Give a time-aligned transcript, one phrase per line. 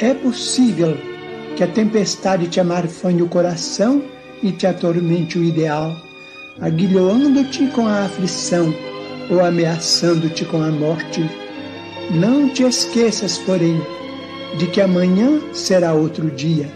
[0.00, 0.96] é possível
[1.56, 4.02] que a tempestade te amarfanhe o coração
[4.42, 5.92] e te atormente o ideal,
[6.60, 8.72] aguilhoando-te com a aflição
[9.28, 11.28] ou ameaçando-te com a morte.
[12.12, 13.80] Não te esqueças, porém,
[14.56, 16.70] de que amanhã será outro dia.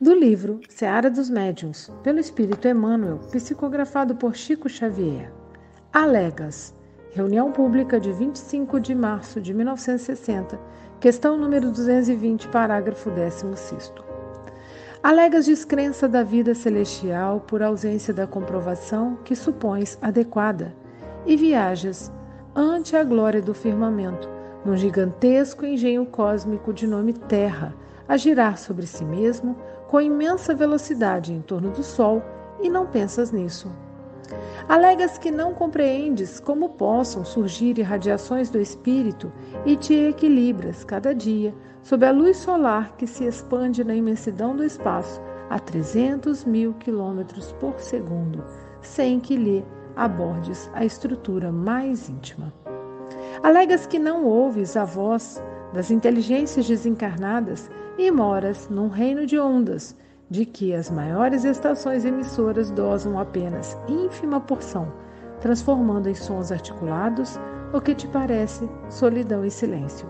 [0.00, 5.43] Do livro Seara dos Médiuns, pelo Espírito Emmanuel, psicografado por Chico Xavier.
[5.94, 6.74] Alegas.
[7.12, 10.58] Reunião pública de 25 de março de 1960,
[10.98, 13.92] questão número 220, parágrafo 16.
[15.00, 20.74] Alegas descrença da vida celestial por ausência da comprovação que supões adequada
[21.24, 22.10] e viajas
[22.56, 24.28] ante a glória do firmamento,
[24.64, 27.72] num gigantesco engenho cósmico de nome Terra,
[28.08, 29.56] a girar sobre si mesmo
[29.86, 32.20] com imensa velocidade em torno do Sol
[32.60, 33.70] e não pensas nisso.
[34.68, 39.32] Alegas que não compreendes como possam surgir irradiações do espírito
[39.64, 44.64] e te equilibras cada dia sob a luz solar que se expande na imensidão do
[44.64, 45.20] espaço
[45.50, 48.42] a 300 mil quilômetros por segundo,
[48.80, 49.64] sem que lhe
[49.94, 52.52] abordes a estrutura mais íntima.
[53.42, 55.42] Alegas que não ouves a voz
[55.72, 59.94] das inteligências desencarnadas e moras num reino de ondas
[60.30, 64.92] de que as maiores estações emissoras dosam apenas ínfima porção,
[65.40, 67.38] transformando em sons articulados
[67.72, 70.08] o que te parece solidão e silêncio.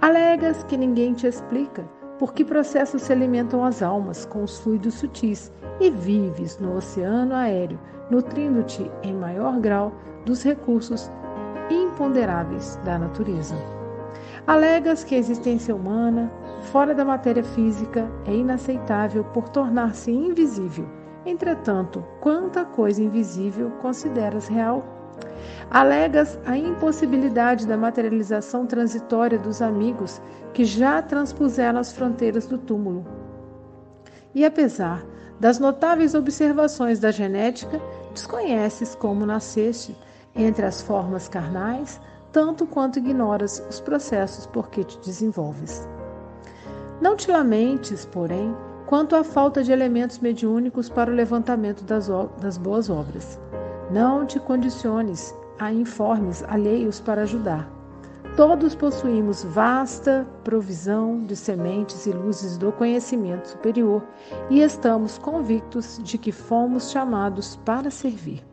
[0.00, 1.84] Alegas que ninguém te explica
[2.18, 7.34] por que processos se alimentam as almas com os fluidos sutis e vives no oceano
[7.34, 7.78] aéreo,
[8.10, 9.92] nutrindo-te em maior grau
[10.24, 11.10] dos recursos
[11.70, 13.54] imponderáveis da natureza.
[14.46, 16.30] Alegas que a existência humana,
[16.64, 20.86] fora da matéria física é inaceitável por tornar-se invisível.
[21.24, 24.84] Entretanto, quanta coisa invisível consideras real?
[25.70, 30.20] Alegas a impossibilidade da materialização transitória dos amigos
[30.52, 33.06] que já transpuseram as fronteiras do túmulo.
[34.34, 35.06] E apesar
[35.40, 37.80] das notáveis observações da genética,
[38.12, 39.96] desconheces como nasceste
[40.36, 41.98] entre as formas carnais,
[42.34, 45.88] tanto quanto ignoras os processos por que te desenvolves.
[47.00, 48.52] Não te lamentes, porém,
[48.86, 52.08] quanto à falta de elementos mediúnicos para o levantamento das,
[52.40, 53.40] das boas obras.
[53.88, 57.70] Não te condiciones a informes alheios para ajudar.
[58.36, 64.02] Todos possuímos vasta provisão de sementes e luzes do conhecimento superior
[64.50, 68.44] e estamos convictos de que fomos chamados para servir.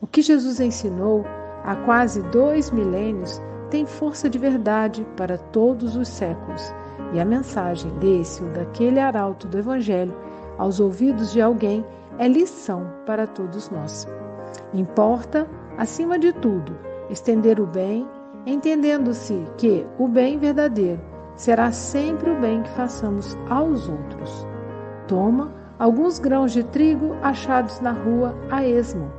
[0.00, 1.24] O que Jesus ensinou
[1.64, 3.40] há quase dois milênios
[3.70, 6.74] tem força de verdade para todos os séculos
[7.12, 10.14] e a mensagem desse ou daquele arauto do Evangelho
[10.58, 11.84] aos ouvidos de alguém
[12.18, 14.06] é lição para todos nós.
[14.74, 15.48] Importa,
[15.78, 16.76] acima de tudo,
[17.08, 18.06] estender o bem,
[18.46, 21.00] entendendo-se que o bem verdadeiro
[21.34, 24.46] será sempre o bem que façamos aos outros.
[25.08, 29.10] Toma alguns grãos de trigo achados na rua a esmo.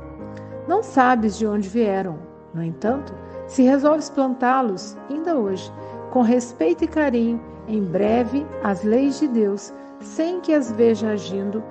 [0.68, 2.31] Não sabes de onde vieram.
[2.54, 3.14] No entanto,
[3.46, 5.70] se resolves plantá-los, ainda hoje,
[6.10, 11.62] com respeito e carinho, em breve as leis de Deus, sem que as veja agindo,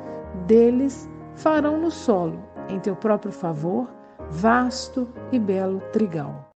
[0.48, 3.90] deles farão no solo, em teu próprio favor,
[4.30, 6.52] vasto e belo trigal.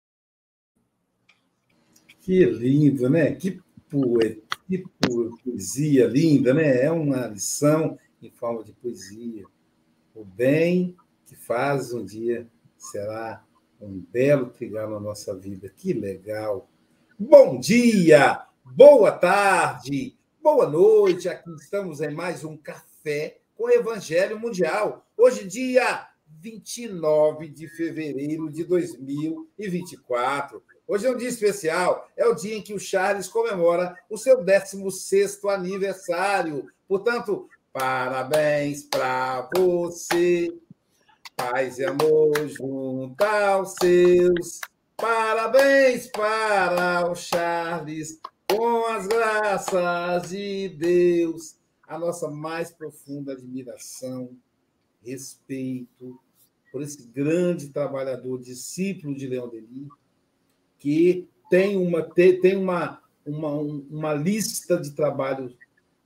[2.22, 3.34] Que lindo, né?
[3.36, 3.60] Que,
[3.90, 6.86] poesia, que poesia linda, né?
[6.86, 9.44] É uma lição em forma de poesia.
[10.16, 10.96] O bem
[11.26, 12.48] que faz um dia
[12.78, 13.44] será
[13.84, 15.70] um belo trigal na nossa vida.
[15.70, 16.68] Que legal!
[17.20, 21.28] Bom dia, boa tarde, boa noite.
[21.28, 25.06] Aqui estamos em mais um café com o Evangelho Mundial.
[25.18, 26.08] Hoje, dia
[26.40, 30.64] 29 de fevereiro de 2024.
[30.88, 34.44] Hoje é um dia especial, é o dia em que o Charles comemora o seu
[34.44, 36.68] 16º aniversário.
[36.88, 40.54] Portanto, parabéns para você.
[41.36, 44.62] Paz e amor junto aos seus.
[44.96, 51.56] Parabéns para o Charles, com as graças de Deus.
[51.88, 54.30] A nossa mais profunda admiração,
[55.04, 56.20] respeito
[56.72, 59.90] por esse grande trabalhador, discípulo de Leão Denis,
[60.78, 65.56] que tem uma, tem uma, uma, uma lista de trabalho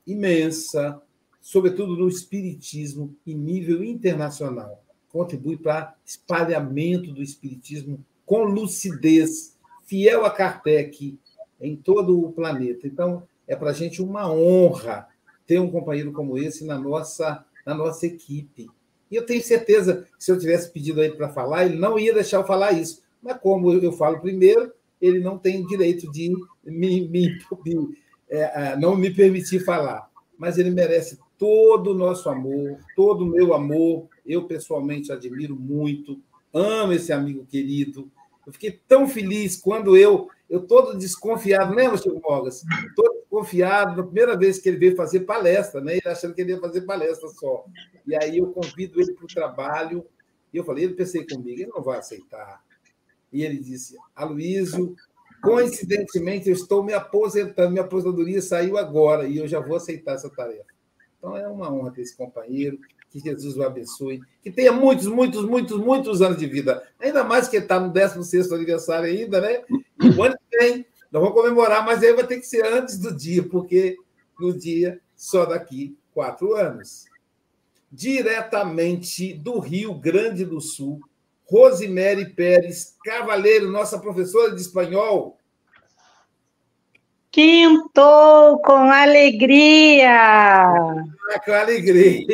[0.06, 1.02] imensa,
[1.42, 4.87] sobretudo no espiritismo em nível internacional.
[5.18, 11.18] Contribui para espalhamento do espiritismo com lucidez, fiel a Kardec
[11.60, 12.86] em todo o planeta.
[12.86, 15.08] Então, é para a gente uma honra
[15.48, 18.70] ter um companheiro como esse na nossa, na nossa equipe.
[19.10, 21.98] E eu tenho certeza que se eu tivesse pedido a ele para falar, ele não
[21.98, 24.72] ia deixar eu falar isso, mas como eu falo primeiro,
[25.02, 26.32] ele não tem direito de
[26.64, 27.98] me, me, me
[28.30, 30.12] é, não me permitir falar.
[30.38, 34.08] Mas ele merece todo o nosso amor, todo o meu amor.
[34.26, 36.20] Eu, pessoalmente, admiro muito,
[36.54, 38.10] amo esse amigo querido.
[38.46, 42.64] Eu fiquei tão feliz quando eu, eu todo desconfiado, lembra, Chico Mogas?
[42.96, 45.94] Todo desconfiado, na primeira vez que ele veio fazer palestra, né?
[45.94, 47.66] ele achando que ele ia fazer palestra só.
[48.06, 50.06] E aí eu convido ele para o trabalho,
[50.54, 52.64] e eu falei, ele pensei comigo, ele não vai aceitar.
[53.32, 54.96] E ele disse: Aloísio,
[55.44, 60.30] coincidentemente, eu estou me aposentando, minha aposentadoria saiu agora e eu já vou aceitar essa
[60.30, 60.77] tarefa.
[61.18, 62.80] Então é uma honra ter esse companheiro,
[63.10, 66.84] que Jesus o abençoe, que tenha muitos, muitos, muitos, muitos anos de vida.
[67.00, 69.64] Ainda mais que está no 16 aniversário ainda, né?
[70.02, 72.98] E o ano que vem, nós vamos comemorar, mas aí vai ter que ser antes
[72.98, 73.98] do dia, porque
[74.40, 77.06] no dia só daqui quatro anos.
[77.92, 81.00] Diretamente do Rio Grande do Sul,
[81.46, 85.37] Rosemary Pérez Cavaleiro, nossa professora de espanhol.
[87.38, 90.10] Quintou com alegria!
[90.12, 92.26] Ah, com alegria!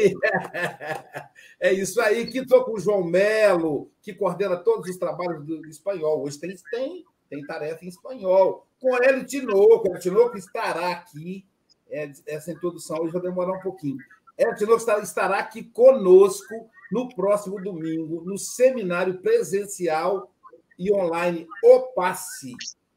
[1.59, 6.23] É isso aí, quintou com o João Melo, que coordena todos os trabalhos do, espanhol.
[6.23, 8.65] Hoje tem, tem, tem tarefa em espanhol.
[8.79, 11.45] Com Hélio Tinoco, Hélio Tinoco estará aqui.
[11.89, 13.97] É, essa introdução hoje vai demorar um pouquinho.
[14.37, 20.31] Hélio Tinoco estará aqui conosco no próximo domingo, no seminário presencial
[20.79, 22.53] e online O Passe.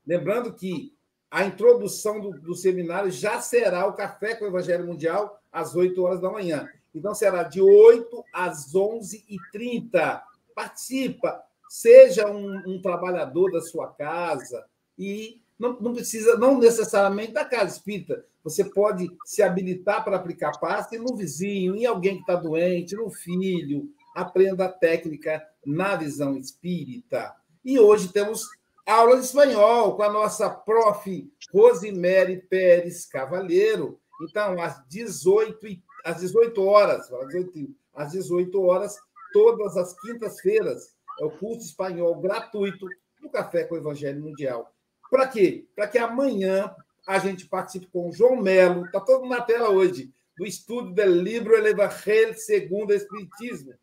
[0.06, 0.95] Lembrando que
[1.30, 6.00] a introdução do, do, seminário já será o Café com o Evangelho Mundial às 8
[6.02, 6.68] horas da manhã.
[6.94, 10.22] Então, será de 8 às 11h30.
[10.54, 14.64] Participa, seja um, um trabalhador da sua casa
[14.98, 18.24] e não, não, precisa, não necessariamente da casa espírita.
[18.44, 23.10] Você pode se habilitar para aplicar passe no vizinho, em alguém que está doente, no
[23.10, 23.90] filho.
[24.14, 27.34] Aprenda a técnica na visão espírita.
[27.64, 28.48] E hoje temos
[28.86, 31.32] aula de espanhol com a nossa prof.
[31.52, 34.00] Rosemary Pérez Cavalheiro.
[34.22, 35.58] Então, às 18,
[36.04, 38.96] às 18 horas, às 18, às 18 horas,
[39.32, 42.86] todas as quintas-feiras, é o curso espanhol gratuito
[43.20, 44.72] do Café com o Evangelho Mundial.
[45.10, 45.66] Para quê?
[45.74, 46.74] Para que amanhã
[47.06, 51.04] a gente participe com o João Melo, está todo na tela hoje, do estudo do
[51.04, 53.74] livro El Evangelho segundo o Espiritismo.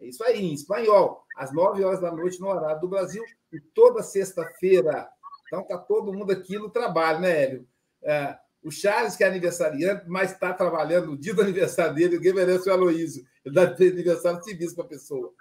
[0.00, 3.60] É isso aí, em espanhol, às nove horas da noite, no horário do Brasil, e
[3.60, 5.08] toda sexta-feira.
[5.46, 7.68] Então, está todo mundo aqui no trabalho, né, Hélio?
[8.02, 12.32] É, o Charles, que é aniversariante, mas está trabalhando no dia do aniversário dele, ninguém
[12.32, 13.24] merece o Aloísio.
[13.44, 15.32] Ele dá aniversário civis para a pessoa.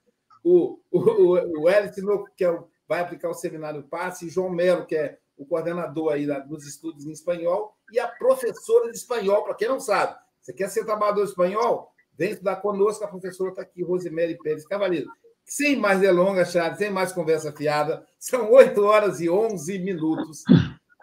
[0.44, 1.92] O, o, o, o Hélio
[2.36, 6.14] que é o, vai aplicar o seminário passe, e João Melo, que é o coordenador
[6.14, 10.20] aí dos estudos em espanhol, e a professora de espanhol, para quem não sabe.
[10.42, 11.92] Você quer ser trabalhador de espanhol?
[12.18, 15.10] Vem estudar conosco, a professora está aqui, Rosemary Pérez Cavaleiro.
[15.52, 20.44] Sem mais delongas, Charles, sem mais conversa fiada, são 8 horas e 11 minutos.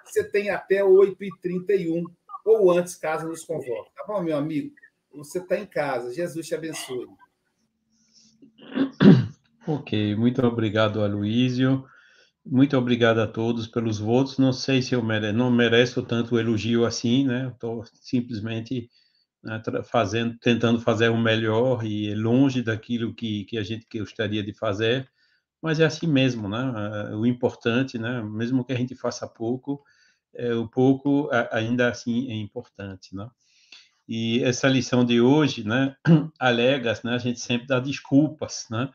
[0.06, 2.02] Você tem até 8h31,
[2.46, 3.90] ou antes, caso nos convoque.
[3.94, 4.70] Tá bom, meu amigo?
[5.12, 6.14] você está em casa.
[6.14, 7.08] Jesus te abençoe.
[9.66, 11.84] Ok, muito obrigado, Aloísio.
[12.42, 14.38] Muito obrigado a todos pelos votos.
[14.38, 15.30] Não sei se eu mere...
[15.30, 17.50] não mereço tanto elogio assim, né?
[17.52, 18.88] Estou simplesmente
[19.42, 24.52] né, fazendo, tentando fazer o melhor e longe daquilo que, que a gente gostaria de
[24.52, 25.08] fazer,
[25.60, 27.14] mas é assim mesmo, né?
[27.14, 28.22] O importante, né?
[28.22, 29.82] Mesmo que a gente faça pouco,
[30.34, 33.28] é, o pouco ainda assim é importante, né?
[34.08, 35.94] E essa lição de hoje, né?
[36.38, 37.14] Alegas, né?
[37.14, 38.90] A gente sempre dá desculpas, né?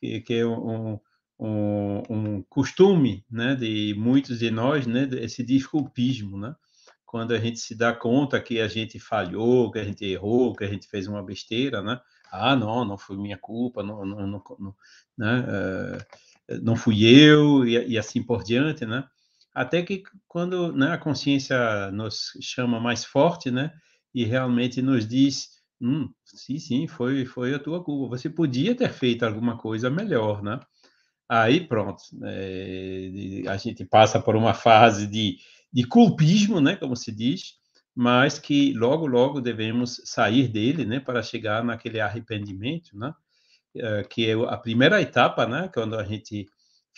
[0.00, 0.98] Que, que é um,
[1.38, 3.54] um, um, costume, né?
[3.54, 5.08] De muitos de nós, né?
[5.20, 6.54] Esse desculpismo, né?
[7.08, 10.62] Quando a gente se dá conta que a gente falhou, que a gente errou, que
[10.62, 12.00] a gente fez uma besteira, né?
[12.30, 14.74] Ah, não, não foi minha culpa, não, não, não, não
[15.16, 15.40] né?
[15.40, 19.04] Uh, não fui eu e, e assim por diante, né?
[19.58, 23.72] até que quando né, a consciência nos chama mais forte, né,
[24.14, 25.48] e realmente nos diz,
[25.80, 30.44] hum, sim, sim, foi, foi a tua culpa, você podia ter feito alguma coisa melhor,
[30.44, 30.60] né?
[31.28, 35.38] Aí pronto, é, a gente passa por uma fase de,
[35.72, 37.54] de culpismo, né, como se diz,
[37.94, 43.12] mas que logo, logo devemos sair dele, né, para chegar naquele arrependimento, né,
[43.76, 46.46] é, que é a primeira etapa, né, quando a gente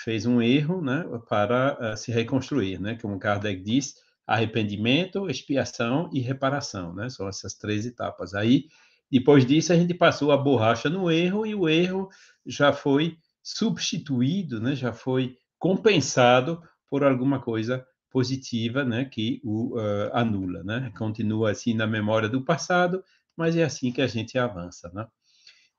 [0.02, 2.96] fez um erro né, para uh, se reconstruir, né?
[3.00, 3.94] Como Kardec diz,
[4.26, 7.08] arrependimento, expiação e reparação, né?
[7.10, 8.34] São essas três etapas.
[8.34, 8.66] Aí,
[9.10, 12.08] depois disso, a gente passou a borracha no erro e o erro
[12.46, 14.74] já foi substituído, né?
[14.74, 19.04] Já foi compensado por alguma coisa positiva, né?
[19.04, 20.92] Que o uh, anula, né?
[20.96, 23.02] Continua assim na memória do passado,
[23.36, 25.06] mas é assim que a gente avança, né?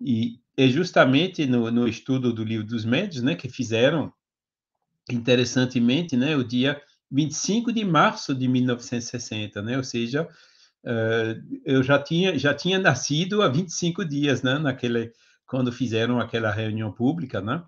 [0.04, 4.12] E é justamente no, no estudo do livro dos médios, né, que fizeram,
[5.10, 12.02] interessantemente, né, o dia 25 de março de 1960, né, ou seja, uh, eu já
[12.02, 15.12] tinha, já tinha nascido há 25 dias, né, naquele,
[15.46, 17.64] quando fizeram aquela reunião pública, né,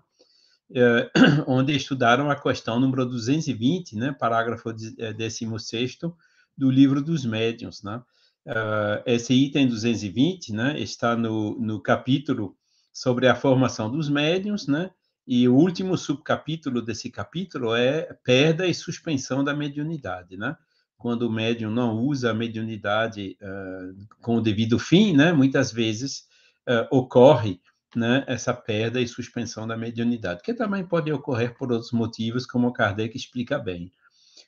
[0.70, 6.08] uh, onde estudaram a questão número 220, né, parágrafo 16 eh,
[6.56, 8.02] do livro dos médiuns, né,
[8.46, 12.54] Uh, esse item 220, né, está no, no capítulo
[12.92, 14.90] sobre a formação dos médiums, né,
[15.26, 20.56] e o último subcapítulo desse capítulo é perda e suspensão da mediunidade, né?
[20.98, 25.32] Quando o médium não usa a mediunidade uh, com o devido fim, né?
[25.32, 26.26] Muitas vezes
[26.68, 27.60] uh, ocorre
[27.96, 32.72] né, essa perda e suspensão da mediunidade, que também pode ocorrer por outros motivos, como
[32.72, 33.92] Kardec explica bem.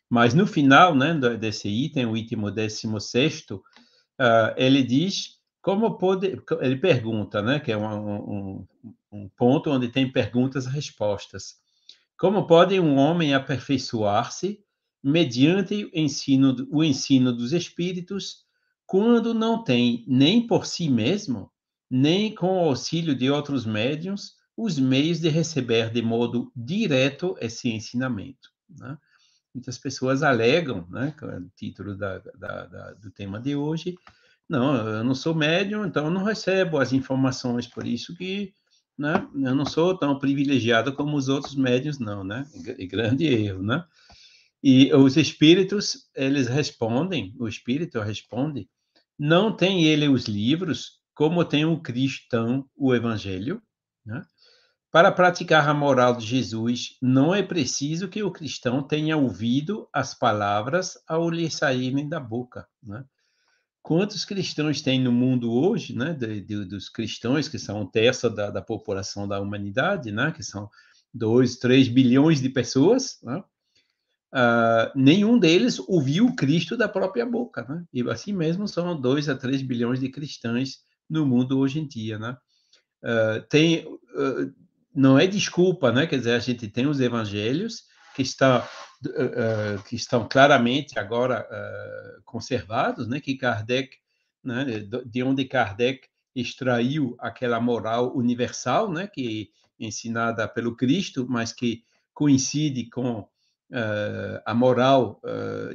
[0.09, 3.63] Mas no final né, desse item, o item 16, uh,
[4.57, 5.37] ele diz
[5.67, 8.67] como pode, ele pergunta, né, que é um, um,
[9.11, 11.57] um ponto onde tem perguntas e respostas.
[12.17, 14.61] Como pode um homem aperfeiçoar-se
[15.03, 18.47] mediante o ensino, o ensino dos espíritos
[18.87, 21.51] quando não tem nem por si mesmo,
[21.91, 27.69] nem com o auxílio de outros médiums, os meios de receber de modo direto esse
[27.69, 28.51] ensinamento?
[28.69, 28.97] Né?
[29.55, 33.97] Muitas pessoas alegam, né, é o título da, da, da, do tema de hoje,
[34.49, 38.53] não, eu não sou médium, então eu não recebo as informações, por isso que
[38.97, 42.47] né, eu não sou tão privilegiado como os outros médiums, não, né?
[42.79, 43.85] E grande erro, né?
[44.63, 48.69] E os espíritos, eles respondem, o espírito responde,
[49.19, 53.61] não tem ele os livros, como tem o cristão o evangelho,
[54.05, 54.23] né?
[54.93, 60.15] Para praticar a moral de Jesus, não é preciso que o cristão tenha ouvido as
[60.15, 62.67] palavras ao lhe saírem da boca.
[62.83, 63.05] Né?
[63.83, 66.13] Quantos cristãos tem no mundo hoje, né?
[66.13, 70.33] De, de, dos cristãos, que são um terço da, da, população da humanidade, né?
[70.33, 70.71] Que são
[71.13, 73.43] 2, 3 bilhões de pessoas, né?
[74.35, 77.85] Uh, nenhum deles ouviu Cristo da própria boca, né?
[77.93, 82.19] E assim mesmo são 2 a 3 bilhões de cristãos no mundo hoje em dia,
[82.19, 82.37] né?
[83.03, 84.53] Uh, tem uh,
[84.97, 86.07] não é desculpa, né?
[86.07, 87.85] Quer dizer, a gente tem os evangelhos
[88.15, 93.21] que uh, que estão claramente agora uh, conservados, né?
[93.21, 93.99] Que Kardec,
[94.43, 94.65] né?
[95.05, 99.07] De onde Kardec extraiu aquela moral universal, né?
[99.07, 101.83] Que ensinada pelo Cristo, mas que
[102.15, 105.21] coincide com uh, a moral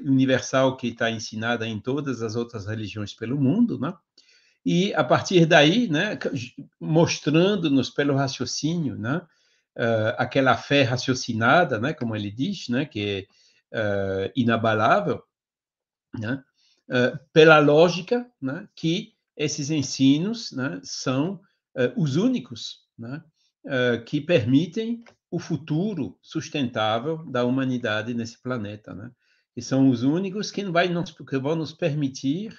[0.04, 3.94] universal que está ensinada em todas as outras religiões pelo mundo, né?
[4.66, 6.18] E a partir daí, né,
[6.80, 9.18] mostrando-nos pelo raciocínio, né,
[9.78, 13.28] uh, aquela fé raciocinada, né, como ele diz, né, que
[13.72, 15.24] é uh, inabalável,
[16.18, 16.44] né,
[16.90, 21.40] uh, pela lógica, né, que esses ensinos, né, são
[21.96, 23.24] os únicos, né,
[24.06, 29.10] que permitem o futuro sustentável da humanidade nesse planeta, né,
[29.62, 32.54] são os únicos que, vai nos, que vão nos permitir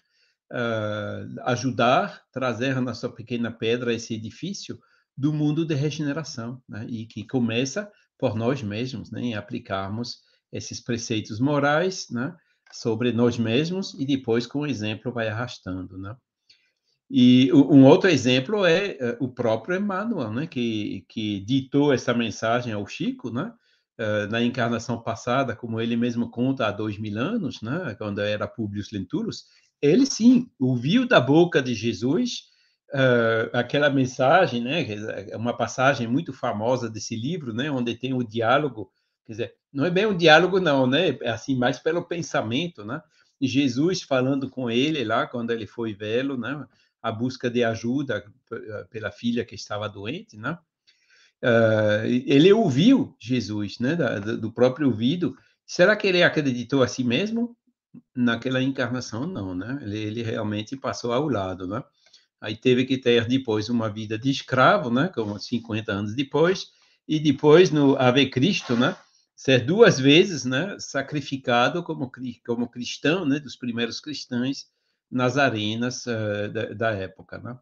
[0.53, 4.79] uh, ajudar, trazer a nossa pequena pedra, esse edifício,
[5.17, 6.87] do mundo de regeneração, né?
[6.89, 9.21] e que começa por nós mesmos, né?
[9.21, 10.19] em aplicarmos
[10.53, 12.35] esses preceitos morais né?
[12.73, 15.99] sobre nós mesmos e depois, com o exemplo, vai arrastando.
[15.99, 16.15] Né?
[17.11, 20.47] E um outro exemplo é uh, o próprio Emmanuel, né?
[20.47, 23.53] que, que ditou essa mensagem ao Chico, né?
[24.01, 27.95] Uh, na encarnação passada, como ele mesmo conta há dois mil anos, né?
[27.99, 29.45] quando era Publius Lentulus,
[29.83, 32.45] ele sim ouviu da boca de Jesus
[32.95, 34.87] uh, aquela mensagem, né,
[35.31, 38.93] é uma passagem muito famosa desse livro, né, onde tem o diálogo,
[39.27, 43.03] quer dizer, não é bem um diálogo não, né, é assim mais pelo pensamento, né,
[43.41, 46.65] Jesus falando com ele lá quando ele foi velho, né,
[47.03, 48.25] a busca de ajuda
[48.89, 50.57] pela filha que estava doente, né,
[51.43, 55.37] uh, ele ouviu Jesus, né, do próprio ouvido.
[55.67, 57.57] Será que ele acreditou a si mesmo?
[58.15, 59.79] Naquela encarnação, não, né?
[59.83, 61.83] Ele, ele realmente passou ao lado, né?
[62.43, 66.73] Aí teve que ter depois uma vida de escravo, né, como 50 anos depois,
[67.07, 68.97] e depois no Ave Cristo, né,
[69.37, 72.11] ser duas vezes, né, sacrificado como
[72.45, 74.67] como cristão, né, dos primeiros cristãos
[75.09, 77.57] nas arenas uh, da, da, época, né?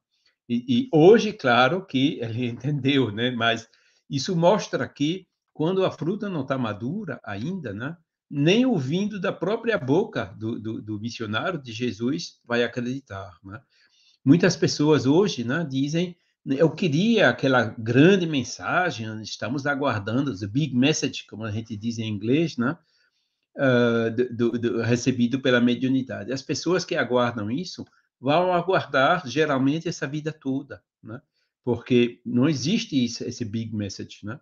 [0.49, 3.69] E, e, hoje, claro que ele entendeu, né, mas
[4.09, 7.97] isso mostra que quando a fruta não está madura ainda, né,
[8.31, 13.61] nem ouvindo da própria boca do, do, do missionário de Jesus vai acreditar, né?
[14.25, 21.27] Muitas pessoas hoje né, dizem eu queria aquela grande mensagem, estamos aguardando, the big message,
[21.27, 22.79] como a gente diz em inglês, né?
[23.57, 26.33] Uh, do, do, recebido pela mediunidade.
[26.33, 27.85] As pessoas que aguardam isso
[28.19, 31.21] vão aguardar geralmente essa vida toda, né?
[31.63, 34.41] Porque não existe isso, esse big message, né?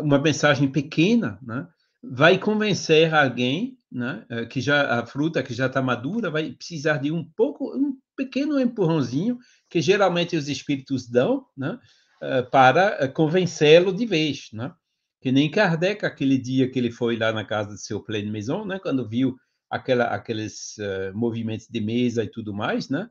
[0.00, 1.68] Uma mensagem pequena, né?
[2.10, 4.24] Vai convencer alguém, né?
[4.30, 7.96] Eh, que já a fruta que já está madura vai precisar de um pouco, um
[8.16, 9.38] pequeno empurrãozinho
[9.68, 11.78] que geralmente os espíritos dão, né,
[12.22, 14.72] eh, para eh, convencê-lo de vez, né?
[15.20, 18.64] Que nem Kardec, aquele dia que ele foi lá na casa do seu plein maison,
[18.64, 19.36] né, quando viu
[19.70, 23.08] aquela, aqueles uh, movimentos de mesa e tudo mais, né?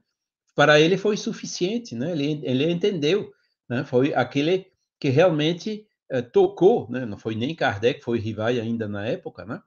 [0.55, 2.11] Para ele foi suficiente, né?
[2.11, 3.29] Ele, ele entendeu,
[3.69, 3.83] né?
[3.83, 4.67] Foi aquele
[4.99, 7.05] que realmente uh, tocou, né?
[7.05, 9.61] Não foi nem Kardec, foi Rivai ainda na época, né?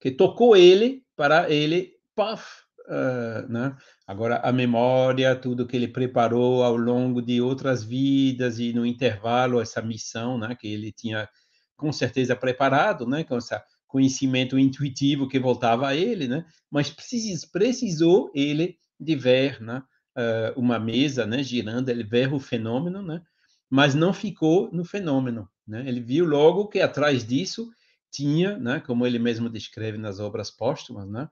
[0.00, 3.76] Que tocou ele para ele, paf, uh, né?
[4.06, 9.60] Agora, a memória, tudo que ele preparou ao longo de outras vidas e no intervalo,
[9.60, 10.56] essa missão, né?
[10.58, 11.28] Que ele tinha
[11.76, 13.24] com certeza preparado, né?
[13.24, 13.54] Com esse
[13.86, 16.44] conhecimento intuitivo que voltava a ele, né?
[16.70, 19.82] Mas precis, precisou ele de ver, né?
[20.16, 21.42] Uh, uma mesa, né?
[21.42, 23.22] Girando, ele ver o fenômeno, né?
[23.70, 25.86] Mas não ficou no fenômeno, né?
[25.86, 27.70] Ele viu logo que atrás disso
[28.10, 28.80] tinha, né?
[28.80, 31.28] Como ele mesmo descreve nas obras póstumas, né?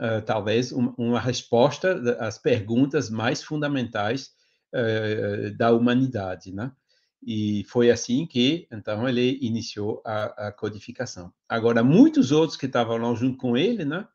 [0.00, 4.30] uh, talvez um, uma resposta às perguntas mais fundamentais
[4.74, 6.72] uh, da humanidade, né?
[7.20, 11.32] E foi assim que, então, ele iniciou a, a codificação.
[11.48, 14.06] Agora, muitos outros que estavam lá junto com ele, né?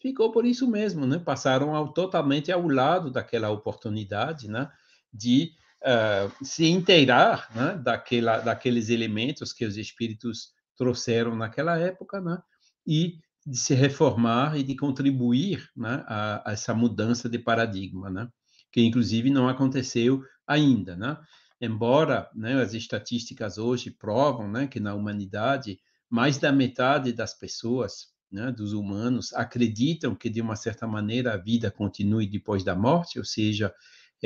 [0.00, 1.20] Ficou por isso mesmo, né?
[1.20, 4.68] Passaram ao, totalmente ao lado daquela oportunidade, né?
[5.12, 5.52] De
[5.82, 7.80] uh, se inteirar, né?
[7.82, 12.38] Daquela, daqueles elementos que os espíritos trouxeram naquela época, né?
[12.86, 18.28] E de se reformar e de contribuir né, a, a, essa mudança de paradigma, né?
[18.72, 20.96] que inclusive não aconteceu ainda.
[20.96, 21.16] Né?
[21.60, 25.78] Embora né, as estatísticas hoje provam né, que na humanidade
[26.10, 31.36] mais da metade das pessoas, né, dos humanos, acreditam que de uma certa maneira a
[31.36, 33.74] vida continue depois da morte, ou seja,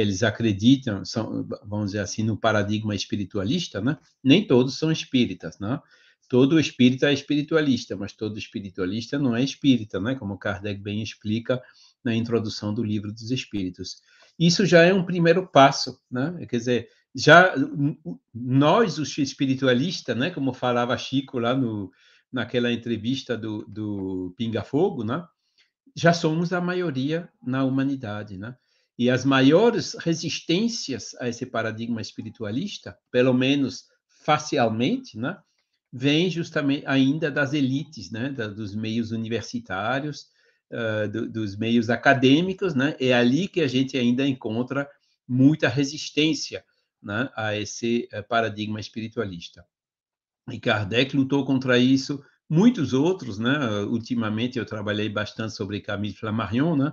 [0.00, 3.98] eles acreditam, são, vamos dizer assim, no paradigma espiritualista, né?
[4.22, 5.80] Nem todos são espíritas, né?
[6.30, 10.14] todo espírita é espiritualista, mas todo espiritualista não é espírita, né?
[10.14, 11.60] como Kardec bem explica
[12.04, 14.00] na introdução do livro dos Espíritos.
[14.38, 16.46] Isso já é um primeiro passo, né?
[16.48, 17.52] quer dizer, já
[18.32, 20.30] nós, os espiritualistas, né?
[20.30, 21.90] como falava Chico lá no,
[22.32, 25.26] naquela entrevista do, do Pinga Fogo, né?
[25.96, 28.38] já somos a maioria na humanidade.
[28.38, 28.54] Né?
[29.00, 33.86] E as maiores resistências a esse paradigma espiritualista, pelo menos
[34.26, 35.38] facialmente, né?
[35.90, 40.26] vem justamente ainda das elites, né, da, dos meios universitários,
[40.70, 44.86] uh, do, dos meios acadêmicos, né, é ali que a gente ainda encontra
[45.26, 46.62] muita resistência
[47.02, 49.64] né, a esse uh, paradigma espiritualista.
[50.52, 56.76] E Kardec lutou contra isso, muitos outros, né, ultimamente eu trabalhei bastante sobre Camille Flammarion,
[56.76, 56.92] né,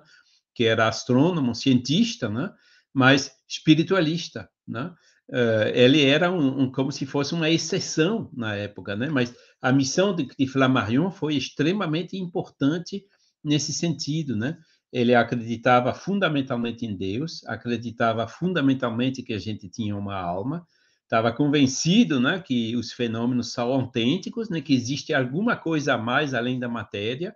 [0.57, 2.51] que era astrônomo, cientista, né,
[2.91, 4.91] mas espiritualista, né,
[5.29, 9.07] uh, ele era um, um, como se fosse uma exceção na época, né?
[9.07, 13.05] Mas a missão de, de Flammarion foi extremamente importante
[13.43, 14.57] nesse sentido, né?
[14.91, 20.65] ele acreditava fundamentalmente em Deus, acreditava fundamentalmente que a gente tinha uma alma,
[21.03, 26.33] estava convencido, né, que os fenômenos são autênticos, né, que existe alguma coisa a mais
[26.33, 27.35] além da matéria,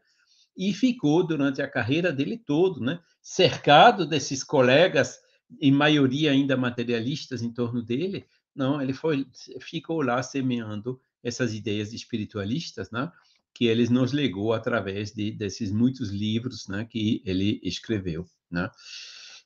[0.58, 5.20] e ficou durante a carreira dele todo, né, cercado desses colegas,
[5.60, 8.26] em maioria ainda materialistas em torno dele.
[8.56, 9.26] Não, ele foi
[9.60, 13.12] ficou lá semeando essas ideias espiritualistas, né,
[13.54, 18.26] que ele nos legou através de, desses muitos livros né, que ele escreveu.
[18.50, 18.70] Né?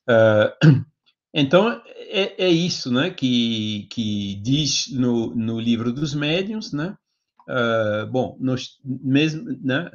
[0.07, 0.85] Uh,
[1.33, 6.97] então, é, é, isso né, que, que diz no, no livro dos médiuns, né?
[7.47, 8.39] Uh, bom,
[8.83, 9.89] mesmo, né,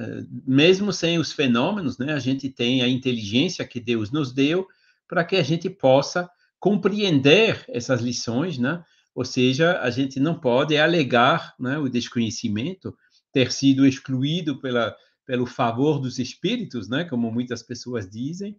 [0.47, 4.69] mesmo sem os fenômenos, né, a gente tem a inteligência que Deus nos deu
[5.09, 8.85] para que a gente possa compreender essas lições, né?
[9.15, 12.97] Ou seja, a gente não pode alegar né, o desconhecimento,
[13.33, 14.95] ter sido excluído pela,
[15.27, 18.53] pelo favor dos espíritos, né, como muitas pessoas dizem,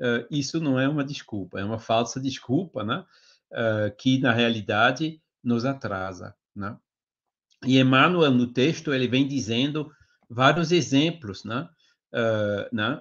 [0.00, 3.04] uh, isso não é uma desculpa, é uma falsa desculpa, né,
[3.52, 6.76] uh, que na realidade nos atrasa, né?
[7.66, 9.90] E Emmanuel no texto ele vem dizendo
[10.28, 11.68] vários exemplos, né,
[12.12, 13.00] uh, né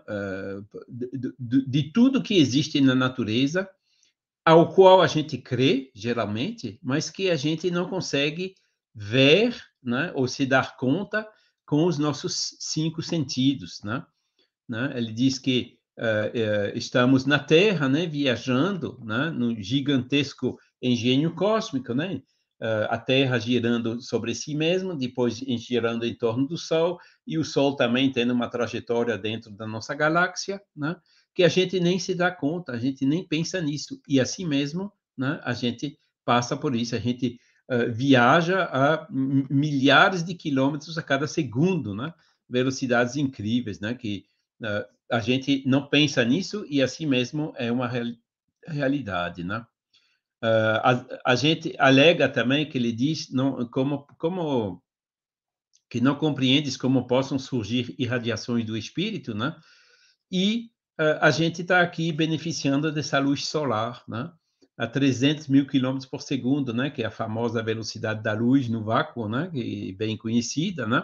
[0.87, 3.69] de, de, de tudo que existe na natureza,
[4.45, 8.55] ao qual a gente crê geralmente, mas que a gente não consegue
[8.95, 11.27] ver né, ou se dar conta
[11.65, 13.81] com os nossos cinco sentidos.
[13.83, 14.05] Né?
[14.67, 14.93] Né?
[14.95, 21.93] Ele diz que uh, uh, estamos na Terra, né, viajando né, no gigantesco engenho cósmico,
[21.93, 22.21] né?
[22.89, 27.75] A Terra girando sobre si mesma, depois girando em torno do Sol, e o Sol
[27.75, 30.95] também tendo uma trajetória dentro da nossa galáxia, né?
[31.37, 34.01] que a gente nem se dá conta, a gente nem pensa nisso.
[34.07, 37.39] E assim mesmo, né, a gente passa por isso, a gente
[37.69, 42.11] uh, viaja a milhares de quilômetros a cada segundo, né?
[42.49, 43.93] Velocidades incríveis, né?
[43.93, 44.25] Que
[44.63, 48.07] uh, a gente não pensa nisso e assim mesmo é uma real,
[48.65, 49.63] realidade, né?
[50.43, 54.83] Uh, a, a, gente alega também que ele diz não, como, como
[55.89, 59.55] que não compreendes como possam surgir irradiações do espírito, né?
[60.31, 60.69] E
[60.99, 64.31] uh, a gente está aqui beneficiando dessa luz solar, né?
[64.77, 68.83] a 300 mil quilômetros por segundo, né, que é a famosa velocidade da luz no
[68.83, 70.99] vácuo, né, que é bem conhecida, né,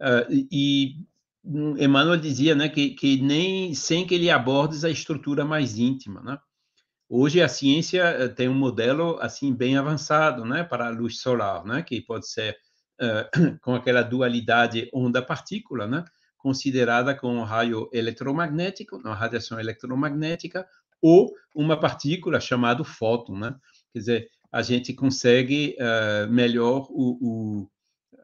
[0.00, 1.06] uh, e
[1.44, 6.38] Emmanuel dizia, né, que, que nem sem que ele aborde a estrutura mais íntima, né.
[7.08, 11.64] Hoje a ciência eh, tem um modelo assim bem avançado, né, para a luz solar,
[11.64, 12.56] né, que pode ser
[13.00, 16.04] uh, com aquela dualidade onda-partícula, né,
[16.36, 20.66] considerada como raio eletromagnético, uma radiação eletromagnética,
[21.00, 23.54] ou uma partícula chamada fóton, né?
[23.92, 27.70] Quer dizer, a gente consegue uh, melhor o, o,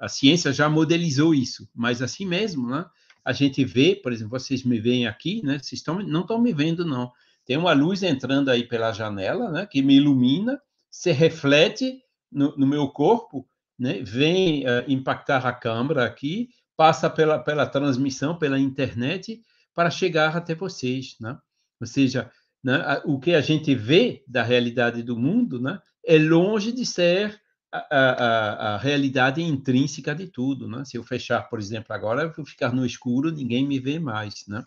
[0.01, 2.85] a ciência já modelizou isso, mas assim mesmo, né?
[3.25, 5.59] A gente vê, por exemplo, vocês me veem aqui, né?
[5.59, 7.11] Vocês estão, não estão me vendo não.
[7.45, 9.67] Tem uma luz entrando aí pela janela, né?
[9.67, 13.47] Que me ilumina, se reflete no, no meu corpo,
[13.79, 14.03] né?
[14.03, 19.41] Vem uh, impactar a câmera aqui, passa pela pela transmissão pela internet
[19.75, 21.37] para chegar até vocês, né?
[21.81, 22.31] Ou seja,
[22.63, 23.03] né?
[23.05, 25.79] O que a gente vê da realidade do mundo né?
[26.07, 27.41] é longe de ser
[27.73, 30.69] a, a, a, realidade intrínseca de tudo.
[30.69, 30.85] Né?
[30.85, 34.47] Se eu fechar, por exemplo, agora, eu vou ficar no escuro, ninguém me vê mais.
[34.47, 34.65] Né?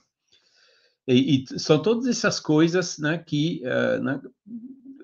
[1.08, 4.22] E, e são todas essas coisas né, que uh, né,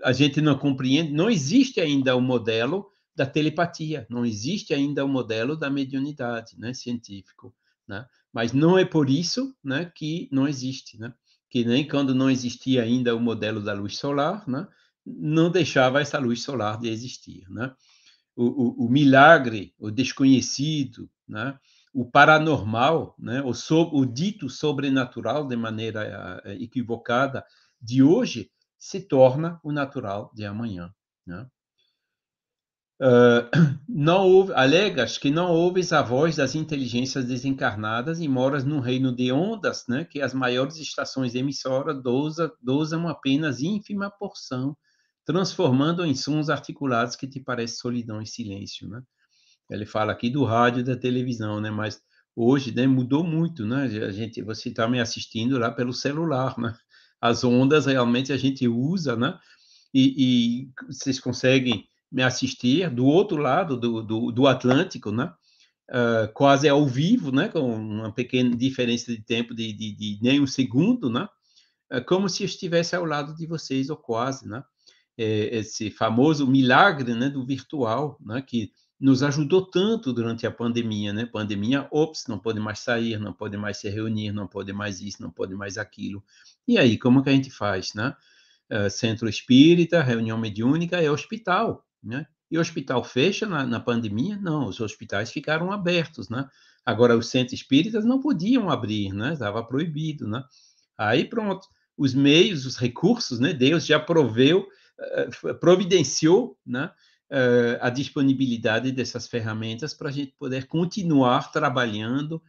[0.04, 1.12] a gente não compreende.
[1.12, 6.74] Não existe ainda o modelo da telepatia, não existe ainda o modelo da mediunidade né,
[6.74, 7.56] científico.
[7.88, 8.06] Né?
[8.34, 11.00] Mas não é por isso né, que não existe.
[11.00, 11.14] Né?
[11.54, 14.68] que nem quando não existia ainda o modelo da luz solar, né,
[15.06, 17.48] não deixava essa luz solar de existir.
[17.48, 17.72] Né?
[18.36, 21.56] O, o, o milagre, o desconhecido, né,
[21.94, 27.46] o paranormal, né, o, so, o dito sobrenatural de maneira uh, equivocada
[27.80, 30.92] de hoje, se torna o natural de amanhã.
[31.26, 31.48] Né?
[33.00, 33.48] Uh,
[33.88, 39.16] não ouve, alegas que não ouves a voz das inteligências desencarnadas e moras num reino
[39.16, 44.76] de ondas, né, que as maiores estações emissoras dosam, dosam apenas ínfima porção,
[45.26, 49.02] transformando em sons articulados que te parece solidão e silêncio, né?
[49.70, 51.72] Ele fala aqui do rádio e da televisão, né?
[51.72, 52.02] Mas
[52.36, 53.84] hoje, né, mudou muito, né?
[53.84, 56.76] A gente, você está me assistindo lá pelo celular, né?
[57.22, 59.38] As ondas realmente a gente usa, né?
[59.94, 65.34] E, e vocês conseguem me assistir do outro lado do, do, do Atlântico, né?
[65.90, 67.48] Uh, quase ao vivo, né?
[67.50, 71.28] Com uma pequena diferença de tempo de, de, de nem um segundo, né?
[71.92, 74.64] Uh, como se estivesse ao lado de vocês, ou quase, né?
[75.18, 77.30] É, esse famoso milagre, né?
[77.30, 78.42] Do virtual, né?
[78.42, 78.72] Que
[79.04, 81.26] nos ajudou tanto durante a pandemia, né?
[81.26, 85.22] Pandemia, ops, não pode mais sair, não pode mais se reunir, não pode mais isso,
[85.22, 86.24] não pode mais aquilo.
[86.66, 88.16] E aí, como que a gente faz, né?
[88.72, 92.26] Uh, centro espírita, reunião mediúnica é hospital, né?
[92.50, 94.38] E hospital fecha na, na, pandemia?
[94.38, 96.48] Não, os hospitais ficaram abertos, né?
[96.86, 99.34] Agora, os centros espíritas não podiam abrir, né?
[99.34, 100.42] Estava proibido, né?
[100.98, 103.52] Aí, pronto, os meios, os recursos, né?
[103.52, 104.66] Deus já proveu,
[105.44, 106.90] uh, providenciou, né?
[107.32, 112.42] Uh, a disponibilidade dessas ferramentas para a gente poder continuar trabalhando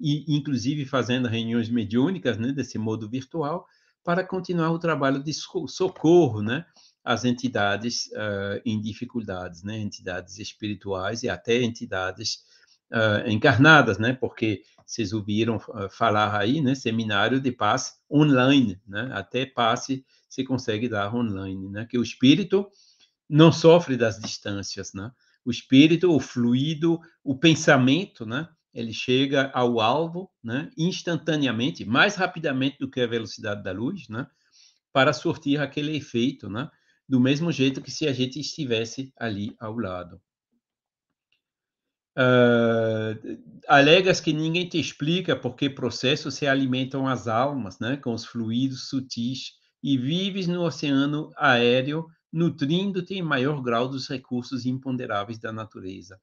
[0.00, 3.66] e, inclusive, fazendo reuniões mediúnicas, né, desse modo virtual,
[4.02, 6.64] para continuar o trabalho de socorro, né,
[7.04, 12.38] às entidades uh, em dificuldades, né, entidades espirituais e até entidades
[12.92, 19.46] uh, encarnadas, né, porque vocês ouviram falar aí, né, seminário de paz online, né, até
[19.46, 22.66] passe se consegue dar online, né, que o espírito
[23.30, 25.10] não sofre das distâncias, né?
[25.44, 28.48] O espírito, o fluido, o pensamento, né?
[28.74, 30.70] Ele chega ao alvo, né?
[30.76, 34.26] Instantaneamente, mais rapidamente do que a velocidade da luz, né?
[34.92, 36.68] Para surtir aquele efeito, né?
[37.08, 40.20] Do mesmo jeito que se a gente estivesse ali ao lado.
[42.18, 43.38] Uh,
[43.68, 47.96] alegas que ninguém te explica porque processos se alimentam as almas, né?
[47.96, 54.66] Com os fluidos sutis e vives no oceano aéreo nutrindo-te em maior grau dos recursos
[54.66, 56.20] imponderáveis da natureza.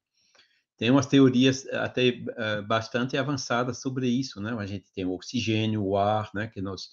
[0.76, 4.54] Tem umas teorias até uh, bastante avançadas sobre isso, né?
[4.56, 6.46] A gente tem o oxigênio, o ar, né?
[6.46, 6.92] Que nos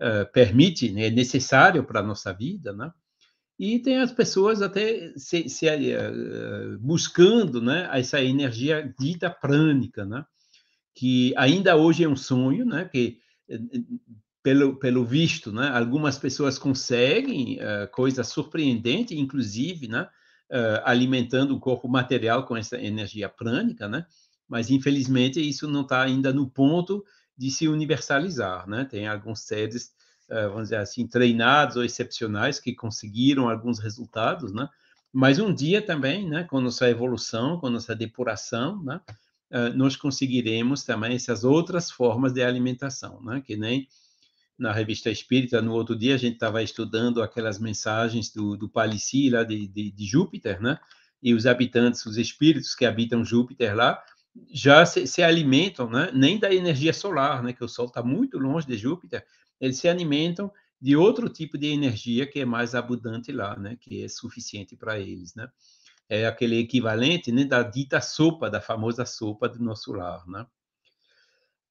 [0.00, 1.08] uh, permite, né?
[1.08, 2.92] é necessário para a nossa vida, né?
[3.58, 7.88] E tem as pessoas até se, se uh, buscando, né?
[7.92, 10.24] Essa energia dita prânica, né?
[10.94, 12.84] Que ainda hoje é um sonho, né?
[12.84, 13.18] Que
[14.46, 21.58] pelo, pelo visto, né, algumas pessoas conseguem uh, coisas surpreendentes, inclusive, né, uh, alimentando o
[21.58, 24.06] corpo material com essa energia prânica, né,
[24.48, 27.04] mas infelizmente isso não está ainda no ponto
[27.36, 29.86] de se universalizar, né, tem alguns seres,
[30.30, 34.68] uh, vamos dizer assim, treinados ou excepcionais que conseguiram alguns resultados, né,
[35.12, 39.00] mas um dia também, né, com nossa evolução, com nossa depuração, né,
[39.74, 43.88] nós conseguiremos também essas outras formas de alimentação, né, que nem
[44.58, 49.28] na revista Espírita, no outro dia, a gente estava estudando aquelas mensagens do, do Palici,
[49.28, 50.78] lá de, de, de, Júpiter, né?
[51.22, 54.02] E os habitantes, os espíritos que habitam Júpiter lá,
[54.50, 56.10] já se, se alimentam, né?
[56.12, 57.52] Nem da energia solar, né?
[57.52, 59.24] Que o Sol está muito longe de Júpiter,
[59.60, 63.76] eles se alimentam de outro tipo de energia que é mais abundante lá, né?
[63.80, 65.48] Que é suficiente para eles, né?
[66.08, 67.44] É aquele equivalente, né?
[67.44, 70.46] Da dita sopa, da famosa sopa do nosso lar, né?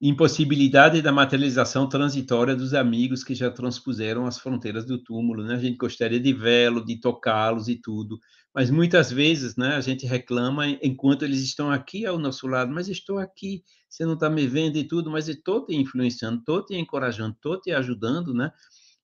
[0.00, 5.54] Impossibilidade da materialização transitória dos amigos que já transpuseram as fronteiras do túmulo, né?
[5.54, 8.18] A gente gostaria de vê-lo, de tocá-los e tudo,
[8.54, 12.88] mas muitas vezes, né, a gente reclama enquanto eles estão aqui ao nosso lado, mas
[12.88, 16.74] estou aqui, você não está me vendo e tudo, mas estou te influenciando, estou te
[16.74, 18.50] encorajando, estou te ajudando, né?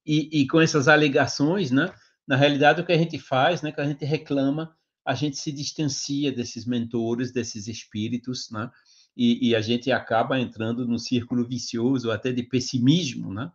[0.05, 1.93] E, e com essas alegações, né,
[2.27, 4.75] na realidade o que a gente faz, né, que a gente reclama,
[5.07, 8.71] a gente se distancia desses mentores, desses espíritos, né?
[9.17, 13.53] E, e, a gente acaba entrando num círculo vicioso até de pessimismo, né?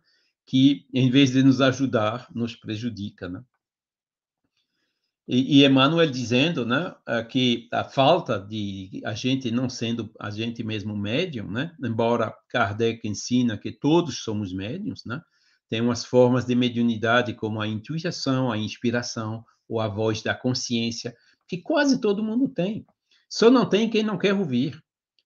[0.48, 3.44] que em vez de nos ajudar, nos prejudica, né?
[5.28, 6.96] E, e Emmanuel dizendo, né,
[7.28, 13.06] que a falta de a gente não sendo a gente mesmo médium, né, embora Kardec
[13.06, 15.20] ensina que todos somos médiums, né,
[15.68, 21.14] tem umas formas de mediunidade como a intuição, a inspiração ou a voz da consciência,
[21.46, 22.86] que quase todo mundo tem.
[23.28, 24.82] Só não tem quem não quer ouvir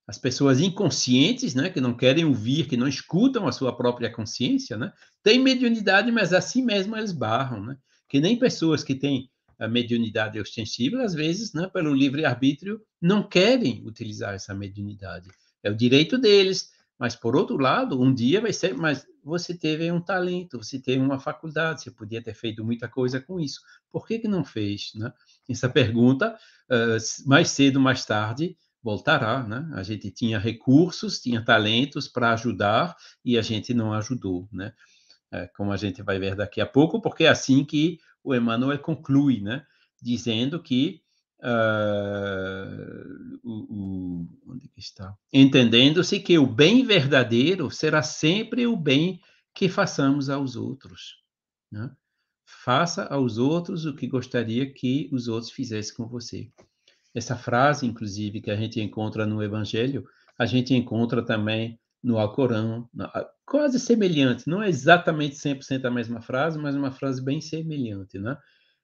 [0.07, 4.77] as pessoas inconscientes, né, que não querem ouvir, que não escutam a sua própria consciência,
[4.77, 7.77] né, têm mediunidade, mas assim mesmo eles barram, né,
[8.09, 13.81] que nem pessoas que têm a mediunidade ostensiva, às vezes, né, pelo livre-arbítrio, não querem
[13.85, 15.29] utilizar essa mediunidade.
[15.61, 19.89] É o direito deles, mas, por outro lado, um dia vai ser, mas você teve
[19.91, 23.61] um talento, você teve uma faculdade, você podia ter feito muita coisa com isso.
[23.91, 24.91] Por que, que não fez?
[24.95, 25.11] Né?
[25.49, 26.37] Essa pergunta,
[27.25, 29.69] mais cedo, mais tarde, voltará, né?
[29.73, 34.73] A gente tinha recursos, tinha talentos para ajudar e a gente não ajudou, né?
[35.31, 38.77] É, como a gente vai ver daqui a pouco, porque é assim que o Emmanuel
[38.79, 39.65] conclui, né?
[40.01, 41.01] Dizendo que
[41.39, 45.15] uh, o, o, onde que está?
[45.31, 49.21] Entendendo-se que o bem verdadeiro será sempre o bem
[49.55, 51.23] que façamos aos outros,
[51.71, 51.89] né?
[52.45, 56.51] Faça aos outros o que gostaria que os outros fizessem com você.
[57.13, 60.05] Essa frase, inclusive, que a gente encontra no Evangelho,
[60.37, 62.89] a gente encontra também no Alcorão,
[63.45, 68.37] quase semelhante, não é exatamente 100% a mesma frase, mas uma frase bem semelhante, né?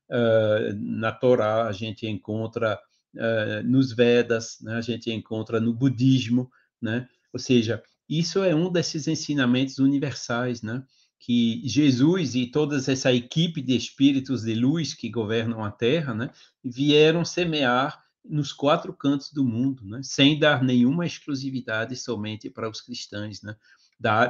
[0.10, 2.80] Uh, na Torá, a gente encontra
[3.16, 4.76] uh, nos Vedas, né?
[4.76, 6.50] a gente encontra no budismo,
[6.82, 7.08] né?
[7.34, 10.82] Ou seja, isso é um desses ensinamentos universais, né?
[11.20, 16.32] Que Jesus e toda essa equipe de espíritos de luz que governam a Terra, né?
[16.64, 20.02] Vieram semear nos quatro cantos do mundo, né?
[20.04, 23.56] Sem dar nenhuma exclusividade somente para os cristãos, né?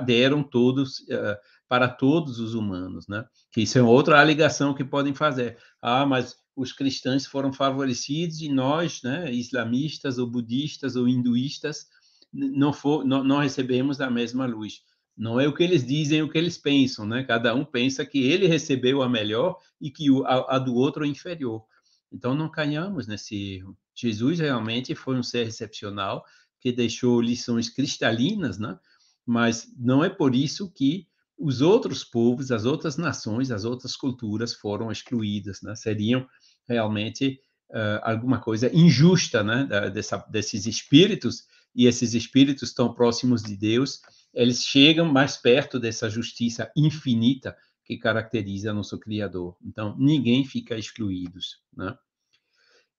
[0.06, 3.24] deram todos uh, para todos os humanos, né?
[3.52, 5.58] Que isso é outra alegação que podem fazer.
[5.80, 11.88] Ah, mas os cristãos foram favorecidos e nós, né, islamistas ou budistas ou hinduístas,
[12.34, 14.82] não, for, não, não recebemos a mesma luz.
[15.16, 17.24] Não é o que eles dizem, é o que eles pensam, né?
[17.24, 21.08] Cada um pensa que ele recebeu a melhor e que a, a do outro é
[21.08, 21.64] inferior.
[22.12, 23.78] Então não canhamos nesse erro.
[23.96, 26.26] Jesus realmente foi um ser excepcional
[26.60, 28.78] que deixou lições cristalinas, né?
[29.26, 34.54] Mas não é por isso que os outros povos, as outras nações, as outras culturas
[34.54, 35.76] foram excluídas, né?
[35.76, 36.28] Seriam
[36.68, 39.66] realmente uh, alguma coisa injusta, né?
[39.94, 41.46] Dessa, desses espíritos
[41.76, 44.02] e esses espíritos tão próximos de Deus,
[44.34, 47.56] eles chegam mais perto dessa justiça infinita
[47.90, 49.58] que caracteriza nosso Criador.
[49.66, 51.40] Então, ninguém fica excluído,
[51.76, 51.98] né?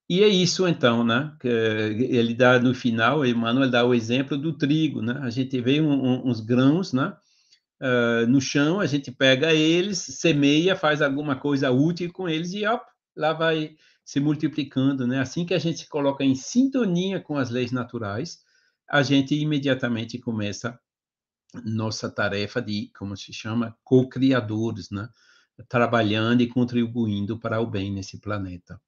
[0.08, 1.32] E é isso, então, né?
[1.38, 5.20] Que ele dá no final, Emmanuel dá o exemplo do trigo, né?
[5.22, 7.16] A gente vê um, um, uns grãos, né?
[7.80, 12.66] Uh, no chão, a gente pega eles, semeia, faz alguma coisa útil com eles e
[12.66, 12.80] ó,
[13.16, 15.20] lá vai se multiplicando, né?
[15.20, 18.40] Assim que a gente se coloca em sintonia com as leis naturais,
[18.88, 20.76] a gente imediatamente começa
[21.64, 25.08] nossa tarefa de, como se chama, co-criadores, né?
[25.68, 28.80] Trabalhando e contribuindo para o bem nesse planeta.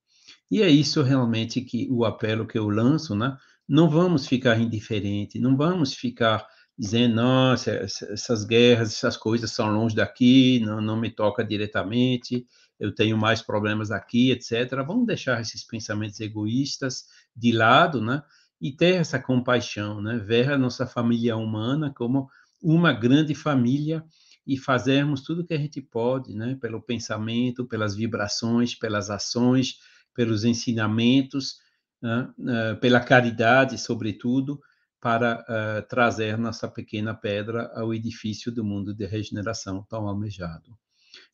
[0.49, 3.37] E é isso realmente que o apelo que eu lanço, né?
[3.67, 6.45] Não vamos ficar indiferentes, não vamos ficar
[6.77, 12.45] dizendo, nossa, essas guerras, essas coisas são longe daqui, não, não me toca diretamente,
[12.79, 14.71] eu tenho mais problemas aqui, etc.
[14.85, 18.23] Vamos deixar esses pensamentos egoístas de lado, né?
[18.59, 20.17] E ter essa compaixão, né?
[20.17, 22.27] Ver a nossa família humana como
[22.63, 24.03] uma grande família
[24.47, 26.57] e fazermos tudo o que a gente pode, né?
[26.59, 29.77] Pelo pensamento, pelas vibrações, pelas ações,
[30.13, 31.57] pelos ensinamentos,
[32.01, 34.59] né, eh, pela caridade, sobretudo,
[34.99, 40.77] para uh, trazer nossa pequena pedra ao edifício do mundo de regeneração tão almejado.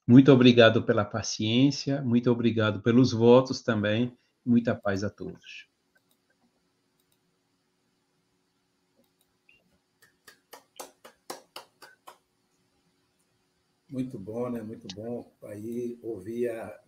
[0.08, 4.12] Muito obrigado pela paciência, muito obrigado pelos votos também,
[4.44, 5.68] muita paz a todos.
[13.89, 14.62] Muito bom, né?
[14.62, 15.32] Muito bom.
[15.43, 16.80] Aí ouvir a,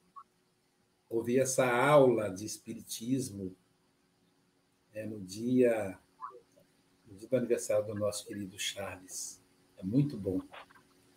[1.09, 3.55] ouvi essa aula de espiritismo
[4.93, 5.97] é, no dia
[7.07, 9.41] no dia do aniversário do nosso querido Charles.
[9.77, 10.39] É muito bom.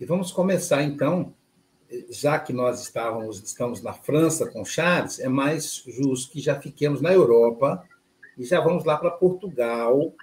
[0.00, 1.34] E vamos começar então,
[2.08, 7.00] já que nós estávamos estamos na França com Charles, é mais justo que já fiquemos
[7.00, 7.86] na Europa
[8.36, 10.14] e já vamos lá para Portugal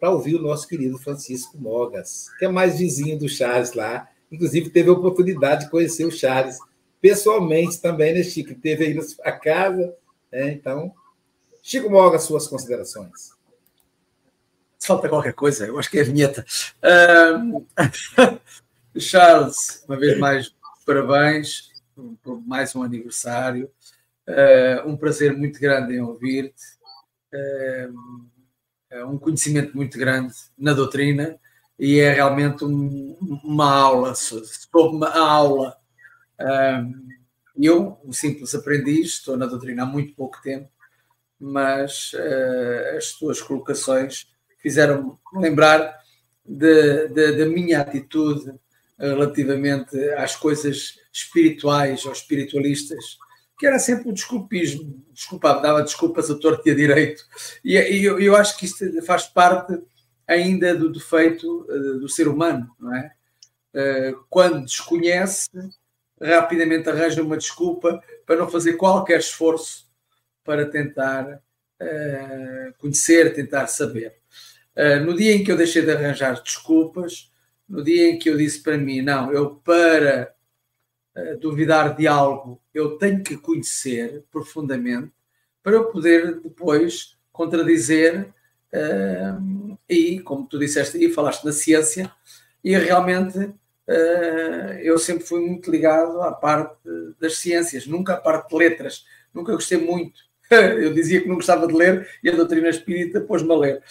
[0.00, 4.10] para ouvir o nosso querido Francisco Mogas, que é mais vizinho do Charles lá.
[4.30, 6.58] Inclusive, teve a oportunidade de conhecer o Charles
[7.00, 8.54] pessoalmente também, né, Chico?
[8.54, 9.94] Teve aí sua casa.
[10.32, 10.52] Né?
[10.52, 10.92] Então,
[11.62, 13.32] Chico Moga, suas considerações.
[14.82, 16.44] Falta qualquer coisa, eu acho que é a vinheta.
[16.82, 17.66] Uh,
[19.00, 21.70] Charles, uma vez mais, parabéns
[22.22, 23.70] por mais um aniversário.
[24.28, 26.62] Uh, um prazer muito grande em ouvir-te.
[27.32, 31.38] Uh, um conhecimento muito grande na doutrina
[31.78, 35.76] e é realmente um, uma aula, sobre uma aula
[37.56, 40.68] eu, um simples aprendiz, estou na doutrina há muito pouco tempo,
[41.38, 44.28] mas uh, as tuas colocações
[44.60, 45.98] fizeram lembrar
[46.44, 48.52] da minha atitude
[48.98, 53.18] relativamente às coisas espirituais ou espiritualistas,
[53.58, 57.22] que era sempre o desculpismo, desculpava, dava desculpas a torto e a direito.
[57.64, 59.80] E, e eu, eu, acho que isto faz parte
[60.26, 63.12] ainda do defeito uh, do ser humano, não é?
[63.74, 65.50] Uh, quando desconhece,
[66.20, 69.90] rapidamente arranja uma desculpa para não fazer qualquer esforço
[70.44, 74.16] para tentar uh, conhecer, tentar saber.
[75.06, 77.30] No dia em que eu deixei de arranjar desculpas,
[77.68, 80.34] no dia em que eu disse para mim, não, eu para
[81.40, 85.12] duvidar de algo, eu tenho que conhecer profundamente
[85.62, 88.34] para eu poder depois contradizer
[89.88, 92.10] e, como tu disseste e falaste na ciência,
[92.62, 93.54] e realmente
[93.86, 96.78] eh, eu sempre fui muito ligado à parte
[97.20, 100.20] das ciências, nunca à parte de letras, nunca gostei muito.
[100.50, 103.82] Eu dizia que não gostava de ler e a doutrina espírita pôs-me a ler,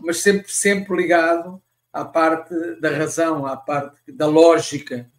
[0.00, 1.60] mas sempre, sempre ligado
[1.92, 5.10] à parte da razão, à parte da lógica.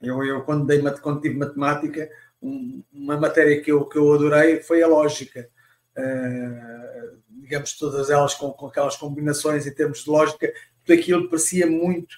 [0.00, 2.08] Eu, eu quando, dei, quando tive matemática,
[2.40, 5.48] um, uma matéria que eu, que eu adorei foi a lógica.
[5.96, 10.52] Uh, digamos, todas elas com, com aquelas combinações em termos de lógica,
[10.84, 12.16] tudo aquilo parecia muito,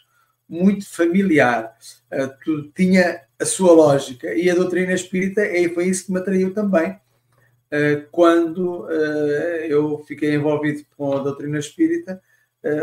[0.48, 1.76] muito familiar.
[2.12, 4.34] Uh, tudo tinha a sua lógica.
[4.34, 6.98] E a doutrina espírita é, foi isso que me atraiu também.
[7.70, 8.88] Uh, quando
[9.68, 12.20] eu fiquei envolvido com a doutrina espírita,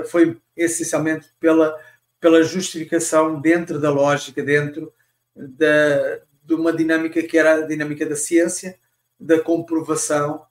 [0.10, 1.78] foi essencialmente pela,
[2.20, 4.94] pela justificação dentro da lógica, dentro
[5.36, 8.78] da, de uma dinâmica que era a dinâmica da ciência,
[9.20, 10.46] da comprovação,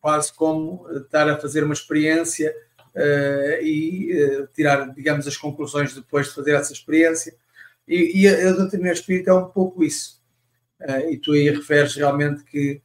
[0.00, 2.54] quase como estar a fazer uma experiência
[2.94, 7.34] uh, e uh, tirar, digamos, as conclusões depois de fazer essa experiência.
[7.86, 10.20] E, e a, doutrina espírita é um pouco isso.
[11.10, 12.82] e tu aí referes realmente que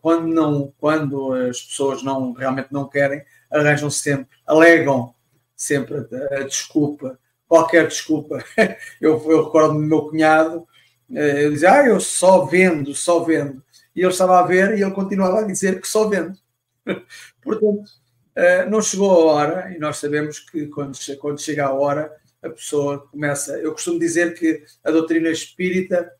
[0.00, 5.14] quando, não, quando as pessoas não realmente não querem, arranjam sempre, alegam
[5.54, 8.42] sempre a, a desculpa, qualquer desculpa.
[9.00, 10.66] Eu, eu recordo do meu cunhado,
[11.14, 13.62] eh, eu dizia, ah, eu só vendo, só vendo.
[13.98, 16.38] E ele estava a ver e ele continuava a dizer que só vendo.
[17.42, 17.82] Portanto,
[18.32, 20.96] eh, não chegou a hora, e nós sabemos que quando,
[21.36, 23.58] chega a hora, a pessoa começa.
[23.58, 26.12] Eu costumo dizer que a doutrina espírita,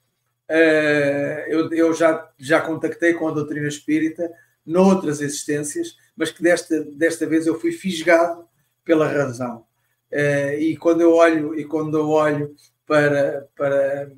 [0.49, 4.29] eh, eu, já, já contactei com a doutrina espírita
[4.67, 8.45] noutras existências, mas que desta, desta vez eu fui fisgado
[8.85, 9.65] pela razão.
[10.59, 14.11] E quando eu olho, e quando eu olho para, para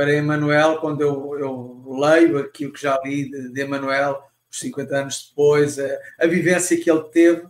[0.00, 4.96] para Emanuel, quando eu, eu, leio aquilo que já li de, de Emanuel, os 50
[4.96, 5.84] anos depois, a,
[6.18, 7.46] a, vivência que ele teve,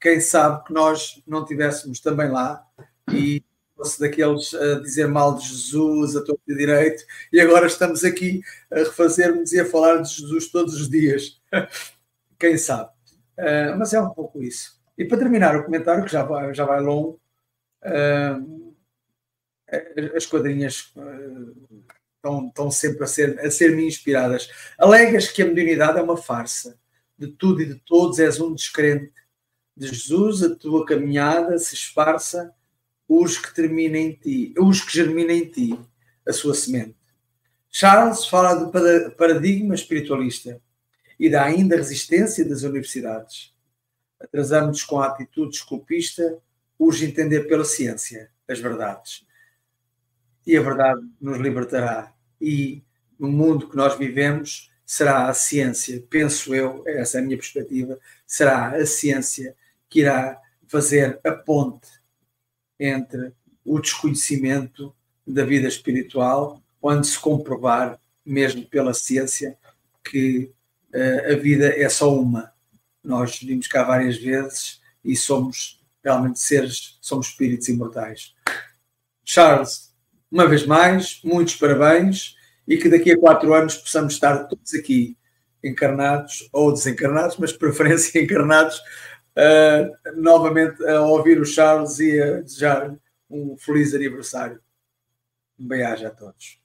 [0.00, 2.64] quem sabe que nós não tivéssemos também lá
[3.12, 3.44] e
[3.76, 8.40] fosse daqueles a dizer mal de Jesus a todo direito, e agora estamos aqui
[8.70, 11.38] a refazer-nos e a falar de Jesus todos os dias.
[12.40, 12.88] Quem sabe?
[13.36, 14.80] Uh, mas é um pouco isso.
[14.96, 17.20] E para terminar o comentário, que já vai, já vai longo,
[17.84, 18.60] uh,
[20.16, 20.94] as quadrinhas
[22.20, 24.50] estão, estão sempre a ser, a ser me inspiradas.
[24.78, 26.78] Alegas que a modernidade é uma farsa.
[27.18, 29.12] De tudo e de todos és um descrente.
[29.76, 32.54] De Jesus a tua caminhada se esparça
[33.08, 35.78] os que termina em ti, os que germina em ti
[36.26, 36.96] a sua semente.
[37.70, 38.70] Charles fala do
[39.16, 40.60] paradigma espiritualista
[41.18, 43.54] e da ainda resistência das universidades.
[44.18, 46.38] Atrasamos-nos com a atitude esculpista,
[46.78, 49.24] urge entender pela ciência as verdades
[50.50, 52.12] e a verdade nos libertará.
[52.40, 52.82] E
[53.16, 57.96] no mundo que nós vivemos, será a ciência, penso eu, essa é a minha perspectiva,
[58.26, 59.54] será a ciência
[59.88, 61.88] que irá fazer a ponte
[62.80, 63.32] entre
[63.64, 64.92] o desconhecimento
[65.24, 69.56] da vida espiritual, onde se comprovar, mesmo pela ciência,
[70.02, 70.52] que
[70.92, 72.52] uh, a vida é só uma.
[73.04, 78.34] Nós vimos cá várias vezes e somos realmente seres, somos espíritos imortais.
[79.24, 79.89] Charles,
[80.30, 85.16] uma vez mais, muitos parabéns e que daqui a quatro anos possamos estar todos aqui
[85.62, 92.40] encarnados ou desencarnados, mas de preferência encarnados, uh, novamente a ouvir o Charles e a
[92.40, 92.94] desejar
[93.28, 94.60] um feliz aniversário.
[95.58, 96.60] Um bem-aja a todos.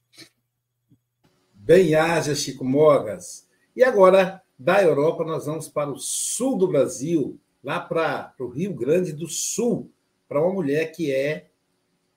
[1.54, 3.48] Bem-aja, Chico Mogas.
[3.76, 8.74] E agora, da Europa, nós vamos para o sul do Brasil, lá para o Rio
[8.74, 9.92] Grande do Sul,
[10.30, 11.50] para uma mulher que é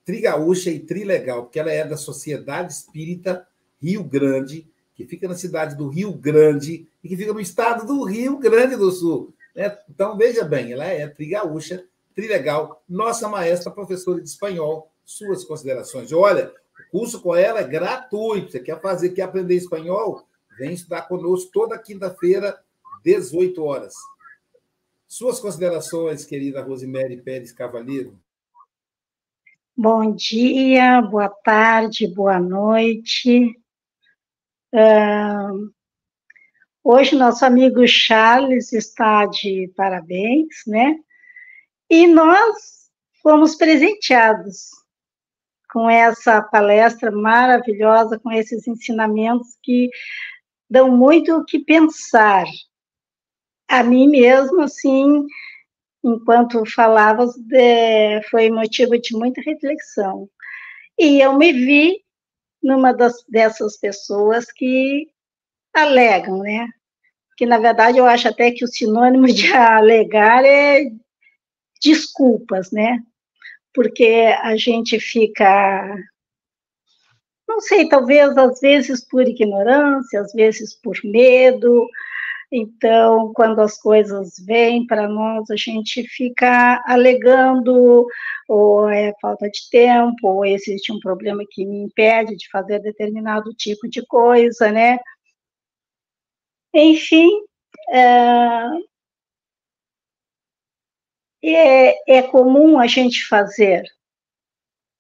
[0.09, 3.47] trigaúcha e trilegal, porque ela é da Sociedade Espírita
[3.79, 8.05] Rio Grande, que fica na cidade do Rio Grande e que fica no estado do
[8.05, 9.35] Rio Grande do Sul.
[9.55, 9.77] Né?
[9.87, 11.85] Então, veja bem, ela é trigaúcha,
[12.15, 14.91] trilegal, nossa maestra, professora de espanhol.
[15.05, 16.11] Suas considerações.
[16.11, 16.55] Olha,
[16.89, 18.53] o curso com ela é gratuito.
[18.53, 20.27] Você quer fazer, quer aprender espanhol?
[20.59, 22.59] Vem estudar conosco toda quinta-feira,
[23.05, 23.93] 18 horas.
[25.07, 28.19] Suas considerações, querida Rosemary Pérez Cavalheiro.
[29.81, 33.57] Bom dia, boa tarde, boa noite.
[34.75, 35.73] Uh,
[36.83, 40.97] hoje nosso amigo Charles está de parabéns, né?
[41.89, 42.91] E nós
[43.23, 44.71] fomos presenteados
[45.73, 49.91] com essa palestra maravilhosa, com esses ensinamentos que
[50.69, 52.47] dão muito o que pensar.
[53.69, 55.25] A mim mesmo, assim,
[56.15, 57.33] enquanto falavas,
[58.31, 60.29] foi motivo de muita reflexão.
[60.99, 62.03] E eu me vi
[62.63, 65.07] numa das, dessas pessoas que
[65.73, 66.69] alegam, né?
[67.37, 70.91] Que, na verdade, eu acho até que o sinônimo de alegar é
[71.81, 72.99] desculpas, né?
[73.73, 75.95] Porque a gente fica,
[77.49, 81.87] não sei, talvez às vezes por ignorância, às vezes por medo,
[82.51, 88.07] Então, quando as coisas vêm para nós, a gente fica alegando
[88.49, 93.53] ou é falta de tempo, ou existe um problema que me impede de fazer determinado
[93.55, 94.99] tipo de coisa, né?
[96.73, 97.29] Enfim,
[97.91, 98.65] é,
[101.45, 103.85] é, é comum a gente fazer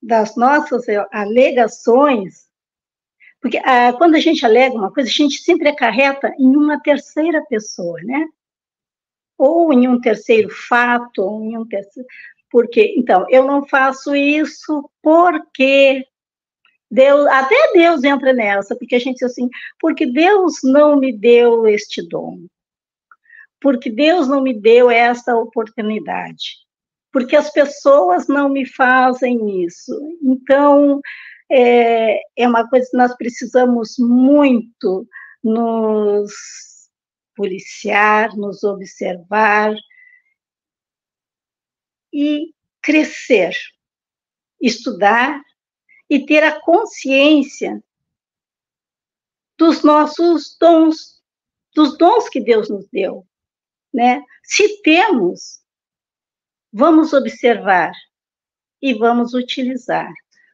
[0.03, 2.48] das nossas alegações
[3.41, 7.45] porque ah, quando a gente alega uma coisa, a gente sempre acarreta em uma terceira
[7.47, 8.27] pessoa, né?
[9.37, 12.09] Ou em um terceiro fato, ou em um terceiro.
[12.51, 16.05] Porque, então, eu não faço isso porque
[16.91, 21.69] Deus, até Deus entra nessa, porque a gente diz assim, porque Deus não me deu
[21.69, 22.47] este dom,
[23.61, 26.57] porque Deus não me deu esta oportunidade,
[27.13, 29.93] porque as pessoas não me fazem isso.
[30.23, 31.01] Então,
[31.51, 35.09] é, é uma coisa que nós precisamos muito
[35.43, 36.33] nos
[37.35, 39.75] policiar, nos observar
[42.13, 43.55] e crescer,
[44.61, 45.41] estudar
[46.11, 47.83] e ter a consciência
[49.57, 51.23] dos nossos dons,
[51.75, 53.27] dos dons que Deus nos deu,
[53.93, 54.23] né?
[54.43, 55.61] Se temos,
[56.73, 57.93] vamos observar
[58.81, 60.13] e vamos utilizar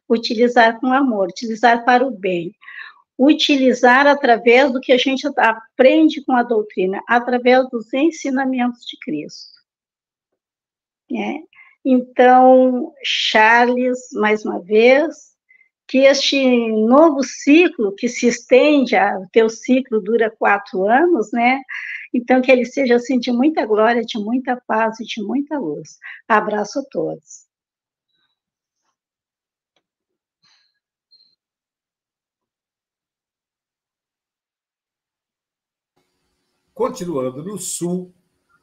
[0.09, 2.55] utilizar com amor, utilizar para o bem,
[3.19, 9.55] utilizar através do que a gente aprende com a doutrina, através dos ensinamentos de Cristo.
[11.13, 11.39] É.
[11.85, 15.35] Então, Charles, mais uma vez,
[15.87, 21.61] que este novo ciclo que se estende, o teu ciclo dura quatro anos, né?
[22.13, 25.99] Então, que ele seja assim de muita glória, de muita paz e de muita luz.
[26.27, 27.44] Abraço a todos.
[36.75, 38.13] Continuando no sul,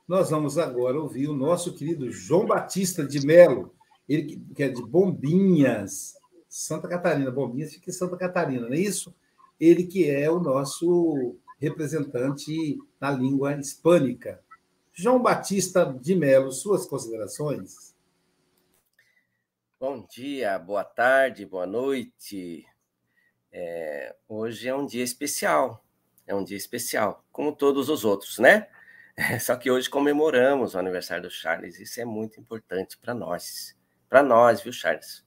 [0.06, 3.74] nós vamos agora ouvir o nosso querido João Batista de Melo,
[4.08, 6.18] ele que é de Bombinhas,
[6.50, 7.32] Santa Catarina.
[7.32, 9.16] Bombinhas fica em Santa Catarina, não é isso?
[9.58, 14.44] Ele que é o nosso representante na língua hispânica.
[14.92, 17.96] João Batista de Melo, suas considerações?
[19.80, 22.66] Bom dia, boa tarde, boa noite.
[23.54, 25.82] É, hoje é um dia especial
[26.32, 28.68] é um dia especial, como todos os outros, né?
[29.40, 33.76] Só que hoje comemoramos o aniversário do Charles, isso é muito importante para nós.
[34.10, 35.26] Para nós, viu, Charles?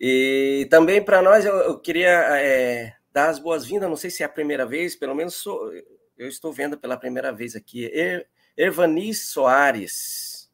[0.00, 4.26] E também para nós, eu, eu queria é, dar as boas-vindas, não sei se é
[4.26, 5.72] a primeira vez, pelo menos sou,
[6.16, 10.50] eu estou vendo pela primeira vez aqui, er, Ervani Soares,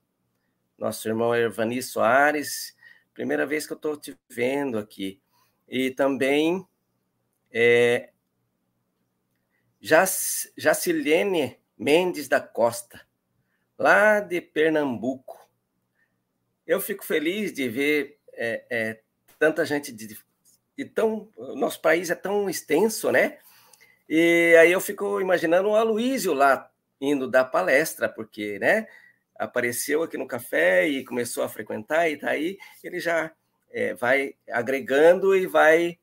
[0.78, 2.74] nosso irmão Ervani Soares,
[3.12, 5.20] primeira vez que eu estou te vendo aqui.
[5.68, 6.66] E também
[7.52, 8.10] é,
[9.80, 13.00] Jacilene Mendes da Costa,
[13.78, 15.38] lá de Pernambuco.
[16.66, 19.00] Eu fico feliz de ver é, é,
[19.38, 20.18] tanta gente de,
[20.76, 21.28] de tão.
[21.56, 23.38] Nosso país é tão extenso, né?
[24.08, 26.70] E aí eu fico imaginando o Aloísio lá
[27.00, 28.86] indo dar palestra, porque, né?
[29.38, 33.32] Apareceu aqui no café e começou a frequentar, e tá aí, ele já
[33.70, 35.98] é, vai agregando e vai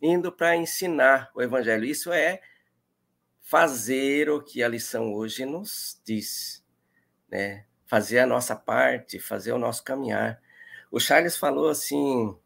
[0.00, 1.84] indo para ensinar o evangelho.
[1.84, 2.40] Isso é
[3.46, 6.64] fazer o que a lição hoje nos diz,
[7.30, 7.64] né?
[7.86, 10.42] Fazer a nossa parte, fazer o nosso caminhar.
[10.90, 12.36] O Charles falou assim,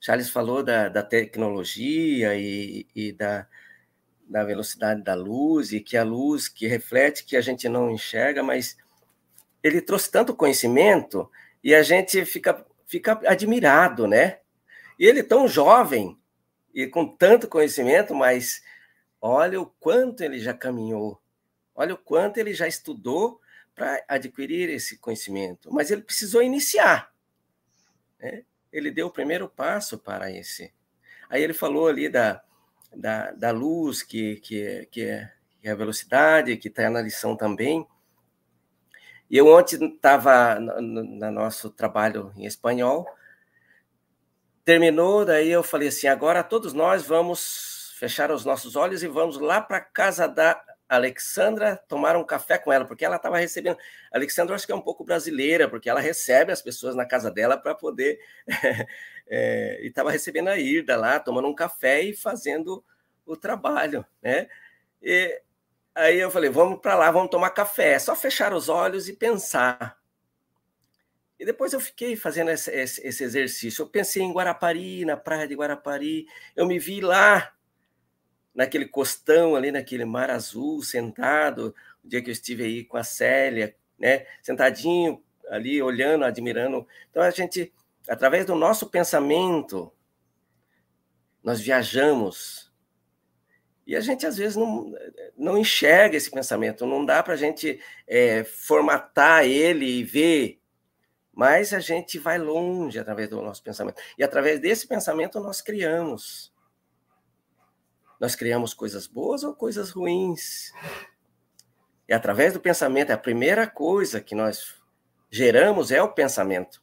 [0.00, 3.46] Charles falou da, da tecnologia e, e da,
[4.28, 8.42] da velocidade da luz e que a luz que reflete que a gente não enxerga,
[8.42, 8.76] mas
[9.62, 11.30] ele trouxe tanto conhecimento
[11.62, 14.40] e a gente fica fica admirado, né?
[14.98, 16.18] E ele tão jovem
[16.74, 18.60] e com tanto conhecimento, mas
[19.20, 21.20] Olha o quanto ele já caminhou,
[21.74, 23.40] olha o quanto ele já estudou
[23.74, 27.12] para adquirir esse conhecimento, mas ele precisou iniciar.
[28.18, 28.44] Né?
[28.72, 30.72] Ele deu o primeiro passo para esse.
[31.30, 32.42] Aí ele falou ali da,
[32.94, 37.36] da, da luz, que, que, que, é, que é a velocidade, que está na lição
[37.36, 37.86] também.
[39.30, 43.06] E eu ontem estava no, no nosso trabalho em espanhol,
[44.64, 47.67] terminou, daí eu falei assim, agora todos nós vamos
[47.98, 52.56] fechar os nossos olhos e vamos lá para a casa da Alexandra tomar um café
[52.56, 53.76] com ela, porque ela estava recebendo.
[54.12, 57.28] A Alexandra, acho que é um pouco brasileira, porque ela recebe as pessoas na casa
[57.28, 58.20] dela para poder.
[59.26, 62.84] é, e estava recebendo a Irda lá, tomando um café e fazendo
[63.26, 64.48] o trabalho, né?
[65.02, 65.42] E
[65.92, 67.94] aí eu falei: vamos para lá, vamos tomar café.
[67.94, 69.98] É só fechar os olhos e pensar.
[71.36, 73.82] E depois eu fiquei fazendo esse, esse, esse exercício.
[73.82, 76.26] Eu pensei em Guarapari, na praia de Guarapari.
[76.56, 77.52] Eu me vi lá
[78.58, 81.72] naquele costão ali, naquele mar azul, sentado,
[82.04, 86.84] o dia que eu estive aí com a Célia, né, sentadinho ali, olhando, admirando.
[87.08, 87.72] Então, a gente,
[88.08, 89.92] através do nosso pensamento,
[91.40, 92.72] nós viajamos.
[93.86, 94.92] E a gente, às vezes, não,
[95.36, 100.60] não enxerga esse pensamento, não dá para a gente é, formatar ele e ver,
[101.32, 104.02] mas a gente vai longe através do nosso pensamento.
[104.18, 106.52] E através desse pensamento, nós criamos.
[108.18, 110.72] Nós criamos coisas boas ou coisas ruins.
[112.08, 114.74] E através do pensamento, é a primeira coisa que nós
[115.30, 116.82] geramos é o pensamento.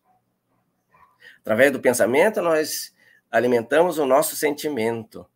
[1.42, 2.96] Através do pensamento, nós
[3.30, 5.28] alimentamos o nosso sentimento.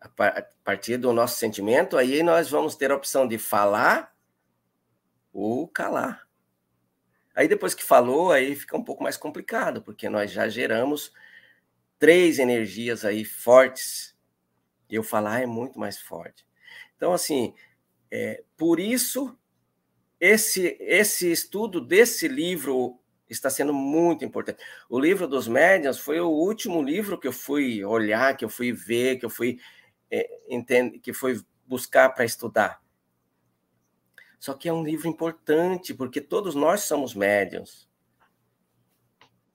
[0.00, 4.14] A partir do nosso sentimento, aí nós vamos ter a opção de falar
[5.32, 6.26] ou calar.
[7.34, 11.12] Aí depois que falou, aí fica um pouco mais complicado, porque nós já geramos
[11.98, 14.16] três energias aí fortes.
[14.88, 16.46] E eu falar é muito mais forte.
[16.96, 17.54] Então, assim,
[18.10, 19.36] é, por isso,
[20.20, 24.62] esse, esse estudo desse livro está sendo muito importante.
[24.88, 28.72] O livro dos médiuns foi o último livro que eu fui olhar, que eu fui
[28.72, 29.58] ver, que eu fui
[30.10, 32.80] é, entender, que fui buscar para estudar.
[34.38, 37.88] Só que é um livro importante, porque todos nós somos médiuns.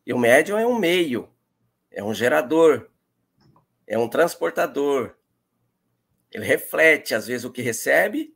[0.06, 1.30] E o médium é um meio,
[1.92, 2.90] é um gerador,
[3.86, 5.16] é um transportador.
[6.32, 8.34] Ele reflete, às vezes, o que recebe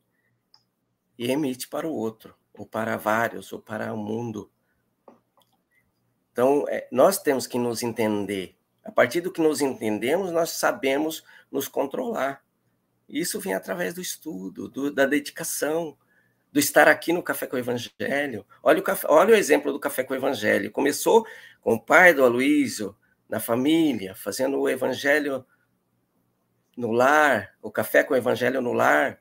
[1.18, 4.50] e emite para o outro, ou para vários, ou para o mundo.
[6.30, 8.54] Então, é, nós temos que nos entender.
[8.84, 12.44] A partir do que nos entendemos, nós sabemos nos controlar.
[13.08, 15.96] Isso vem através do estudo, do, da dedicação,
[16.52, 18.46] do estar aqui no Café com o Evangelho.
[18.62, 20.70] Olha o, café, olha o exemplo do Café com o Evangelho.
[20.70, 21.26] Começou
[21.60, 22.94] com o pai do Aloísio,
[23.28, 25.44] na família, fazendo o Evangelho
[26.76, 29.18] no lar, o Café com o Evangelho no lar.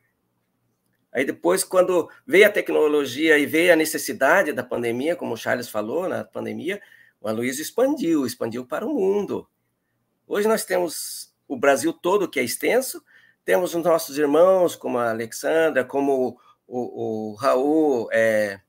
[1.12, 5.70] Aí depois, quando veio a tecnologia e veio a necessidade da pandemia, como o Charles
[5.70, 6.82] falou, na pandemia,
[7.22, 9.48] o Aloysio expandiu, expandiu para o mundo.
[10.28, 13.04] Hoje nós temos o Brasil todo, que é extenso,
[13.46, 18.60] temos os nossos irmãos, como a Alexandra, como o, o, Raul é,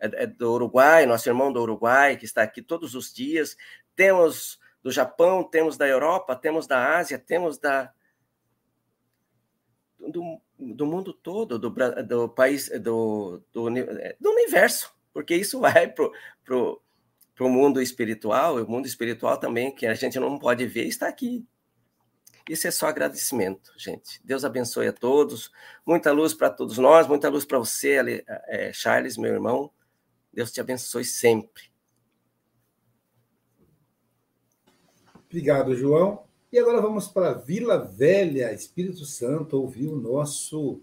[0.00, 3.56] é, é, do Uruguai, nosso irmão do Uruguai, que está aqui todos os dias,
[3.94, 7.92] temos do Japão, temos da Europa, temos da Ásia, temos da
[9.98, 13.68] do, do mundo todo, do, do país, do, do,
[14.20, 16.04] do universo, porque isso vai para
[16.56, 16.80] o
[17.38, 21.06] para o mundo espiritual, o mundo espiritual também, que a gente não pode ver, está
[21.06, 21.46] aqui.
[22.48, 24.20] Isso é só agradecimento, gente.
[24.24, 25.52] Deus abençoe a todos.
[25.86, 29.70] Muita luz para todos nós, muita luz para você, é, Charles, meu irmão.
[30.32, 31.67] Deus te abençoe sempre.
[35.30, 36.20] Obrigado, João.
[36.50, 40.80] E agora vamos para Vila Velha, Espírito Santo, ouvir o nosso,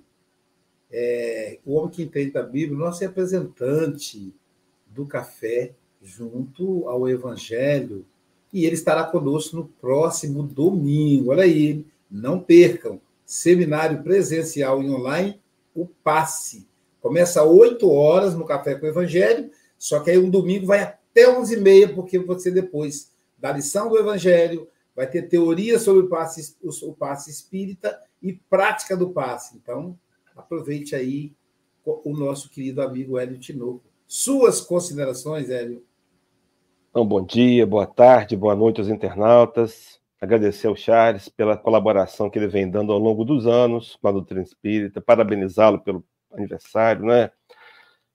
[0.92, 4.32] é, o homem que entende a Bíblia, o nosso representante
[4.86, 8.06] do café, junto ao Evangelho,
[8.54, 11.32] e ele estará conosco no próximo domingo.
[11.32, 13.02] Olha aí, não percam.
[13.26, 15.42] Seminário presencial e online,
[15.74, 16.68] o passe.
[17.02, 20.84] Começa às 8 horas no Café com o Evangelho, só que aí um domingo vai
[20.84, 23.15] até 11h30, porque você depois
[23.46, 28.98] da lição do Evangelho vai ter teoria sobre o passe, o passe espírita e prática
[28.98, 29.56] do passe.
[29.56, 29.96] Então,
[30.36, 31.32] aproveite aí
[31.86, 33.84] o nosso querido amigo Hélio Tinoco.
[34.08, 35.86] Suas considerações, Hélio?
[36.90, 40.00] Então, bom dia, boa tarde, boa noite aos internautas.
[40.20, 44.12] Agradecer ao Charles pela colaboração que ele vem dando ao longo dos anos com a
[44.12, 47.30] doutrina espírita, parabenizá-lo pelo aniversário, né?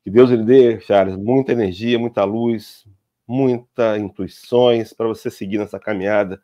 [0.03, 2.85] Que Deus lhe dê, Charles, muita energia, muita luz,
[3.31, 6.43] muitas intuições para você seguir nessa caminhada,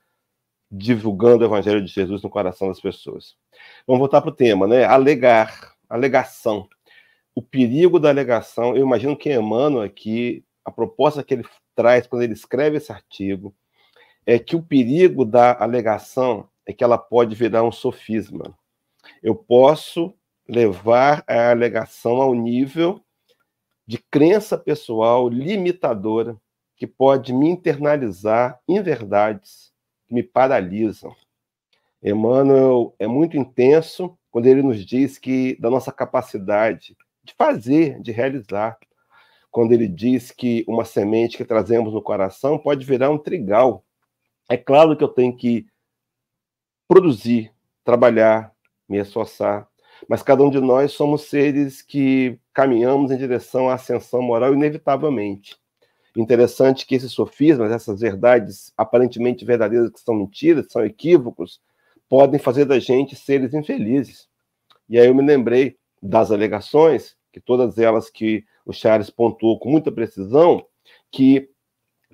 [0.70, 3.36] divulgando o Evangelho de Jesus no coração das pessoas.
[3.84, 4.84] Vamos voltar para o tema, né?
[4.84, 6.68] Alegar, alegação.
[7.34, 12.22] O perigo da alegação, eu imagino que Emmanuel aqui, a proposta que ele traz quando
[12.22, 13.52] ele escreve esse artigo
[14.24, 18.56] é que o perigo da alegação é que ela pode virar um sofisma.
[19.20, 20.14] Eu posso
[20.48, 23.00] levar a alegação ao nível
[23.86, 26.40] de crença pessoal limitadora
[26.76, 29.72] que pode me internalizar em verdades
[30.06, 31.14] que me paralisam.
[32.02, 38.12] Emmanuel é muito intenso quando ele nos diz que da nossa capacidade de fazer, de
[38.12, 38.78] realizar,
[39.50, 43.82] quando ele diz que uma semente que trazemos no coração pode virar um trigal.
[44.48, 45.66] É claro que eu tenho que
[46.86, 47.50] produzir,
[47.82, 48.52] trabalhar,
[48.86, 49.66] me esforçar,
[50.08, 55.56] mas cada um de nós somos seres que caminhamos em direção à ascensão moral inevitavelmente.
[56.16, 61.60] Interessante que esses sofismas, essas verdades aparentemente verdadeiras que são mentiras, são equívocos,
[62.08, 64.26] podem fazer da gente seres infelizes.
[64.88, 69.70] E aí eu me lembrei das alegações, que todas elas que o Charles pontuou com
[69.70, 70.64] muita precisão,
[71.12, 71.50] que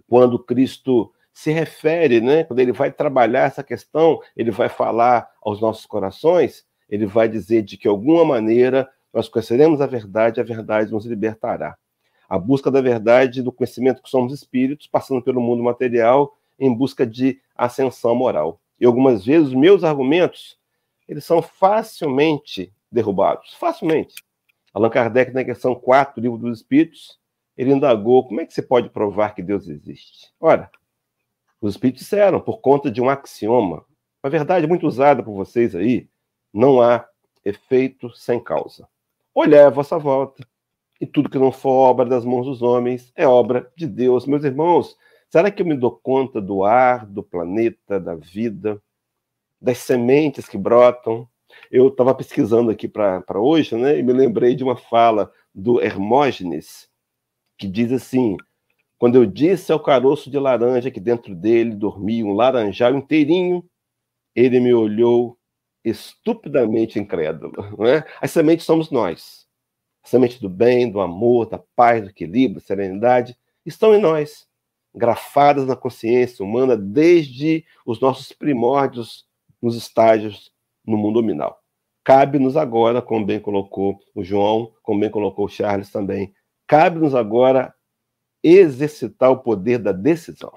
[0.08, 5.60] quando Cristo se refere, né, quando ele vai trabalhar essa questão, ele vai falar aos
[5.60, 10.90] nossos corações, ele vai dizer de que, alguma maneira, nós conheceremos a verdade, a verdade
[10.92, 11.76] nos libertará.
[12.32, 17.06] A busca da verdade, do conhecimento que somos espíritos, passando pelo mundo material, em busca
[17.06, 18.58] de ascensão moral.
[18.80, 20.58] E algumas vezes os meus argumentos,
[21.06, 24.14] eles são facilmente derrubados, facilmente.
[24.72, 27.18] Allan Kardec, na questão 4 do Livro dos Espíritos,
[27.54, 30.32] ele indagou como é que você pode provar que Deus existe.
[30.40, 30.70] Ora,
[31.60, 33.84] os Espíritos disseram, por conta de um axioma,
[34.24, 36.08] uma verdade muito usada por vocês aí,
[36.50, 37.06] não há
[37.44, 38.88] efeito sem causa.
[39.34, 40.46] Olhai a vossa volta,
[41.02, 44.24] e tudo que não for obra das mãos dos homens é obra de Deus.
[44.24, 44.96] Meus irmãos,
[45.28, 48.80] será que eu me dou conta do ar, do planeta, da vida,
[49.60, 51.28] das sementes que brotam?
[51.72, 56.88] Eu estava pesquisando aqui para hoje, né, e me lembrei de uma fala do Hermógenes,
[57.58, 58.36] que diz assim:
[58.96, 63.68] Quando eu disse ao caroço de laranja que dentro dele dormia um laranjal inteirinho,
[64.36, 65.36] ele me olhou
[65.84, 67.52] estupidamente incrédulo.
[67.76, 68.04] Né?
[68.20, 69.50] As sementes somos nós.
[70.04, 74.46] Semente do bem, do amor, da paz, do equilíbrio, da serenidade, estão em nós,
[74.94, 79.26] grafadas na consciência humana desde os nossos primórdios
[79.60, 80.52] nos estágios
[80.84, 81.62] no mundo nominal.
[82.04, 86.34] Cabe-nos agora, como bem colocou o João, como bem colocou o Charles também,
[86.66, 87.72] cabe-nos agora
[88.42, 90.52] exercitar o poder da decisão.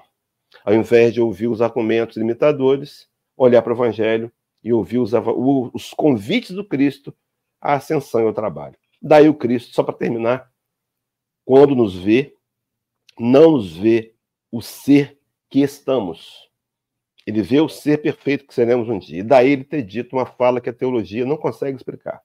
[0.64, 4.32] Ao invés de ouvir os argumentos limitadores, olhar para o Evangelho
[4.62, 5.12] e ouvir os,
[5.72, 7.14] os convites do Cristo
[7.60, 8.76] à ascensão e ao trabalho.
[9.00, 10.50] Daí o Cristo, só para terminar,
[11.44, 12.34] quando nos vê,
[13.18, 14.14] não nos vê
[14.50, 15.18] o ser
[15.48, 16.50] que estamos.
[17.26, 19.20] Ele vê o ser perfeito que seremos um dia.
[19.20, 22.22] E daí ele ter dito uma fala que a teologia não consegue explicar.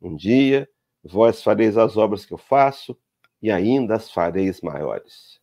[0.00, 0.68] Um dia
[1.02, 2.96] vós fareis as obras que eu faço
[3.40, 5.40] e ainda as fareis maiores.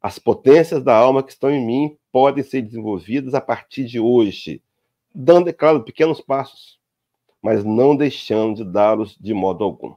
[0.00, 4.62] As potências da alma que estão em mim podem ser desenvolvidas a partir de hoje,
[5.14, 6.78] dando, é claro, pequenos passos,
[7.44, 9.94] mas não deixando de dá-los de modo algum.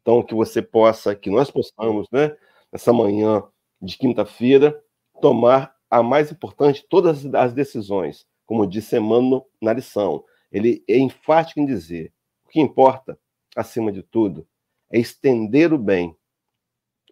[0.00, 2.36] Então, que você possa, que nós possamos, né,
[2.72, 3.44] nessa manhã
[3.80, 4.82] de quinta-feira,
[5.20, 10.24] tomar a mais importante de todas as decisões, como disse Emmanuel na lição.
[10.50, 12.12] Ele é enfático em dizer:
[12.44, 13.16] o que importa,
[13.54, 14.44] acima de tudo,
[14.90, 16.16] é estender o bem,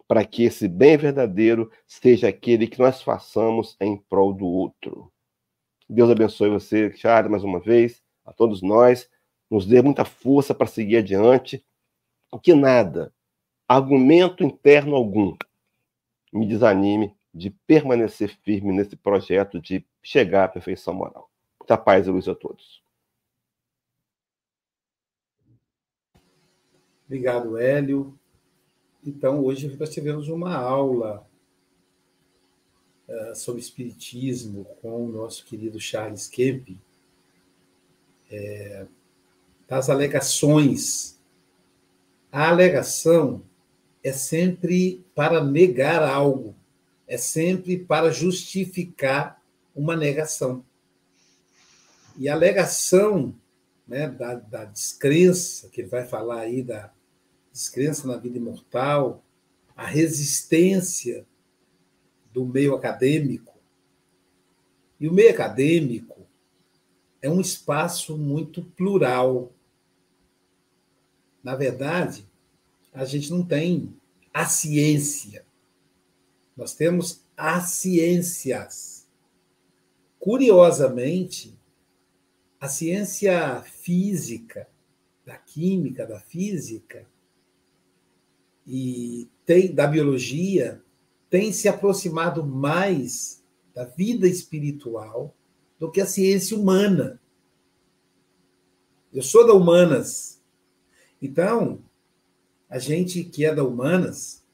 [0.09, 5.09] para que esse bem verdadeiro seja aquele que nós façamos em prol do outro.
[5.87, 9.09] Deus abençoe você, Charles, mais uma vez, a todos nós,
[9.49, 11.65] nos dê muita força para seguir adiante,
[12.43, 13.13] que nada,
[13.67, 15.35] argumento interno algum,
[16.31, 21.29] me desanime de permanecer firme nesse projeto de chegar à perfeição moral.
[21.59, 22.81] Muita paz e luz a todos.
[27.05, 28.17] Obrigado, Hélio.
[29.03, 31.27] Então, hoje nós tivemos uma aula
[33.07, 36.77] uh, sobre Espiritismo com o nosso querido Charles Kemp,
[38.31, 38.85] é,
[39.69, 41.19] das alegações.
[42.31, 43.43] A alegação
[44.03, 46.55] é sempre para negar algo,
[47.07, 49.41] é sempre para justificar
[49.75, 50.65] uma negação.
[52.17, 53.35] E a alegação
[53.87, 56.91] né, da, da descrença, que ele vai falar aí da
[57.51, 59.23] descrença na vida imortal,
[59.75, 61.25] a resistência
[62.33, 63.57] do meio acadêmico.
[64.99, 66.27] E o meio acadêmico
[67.21, 69.51] é um espaço muito plural.
[71.43, 72.27] Na verdade,
[72.93, 73.93] a gente não tem
[74.33, 75.45] a ciência.
[76.55, 79.07] Nós temos as ciências.
[80.19, 81.57] Curiosamente,
[82.59, 84.67] a ciência física,
[85.25, 87.05] da química, da física
[88.67, 90.81] e tem da biologia
[91.29, 95.33] tem se aproximado mais da vida espiritual
[95.79, 97.21] do que a ciência humana.
[99.13, 100.38] Eu sou da humanas.
[101.21, 101.83] Então,
[102.69, 104.45] a gente que é da humanas,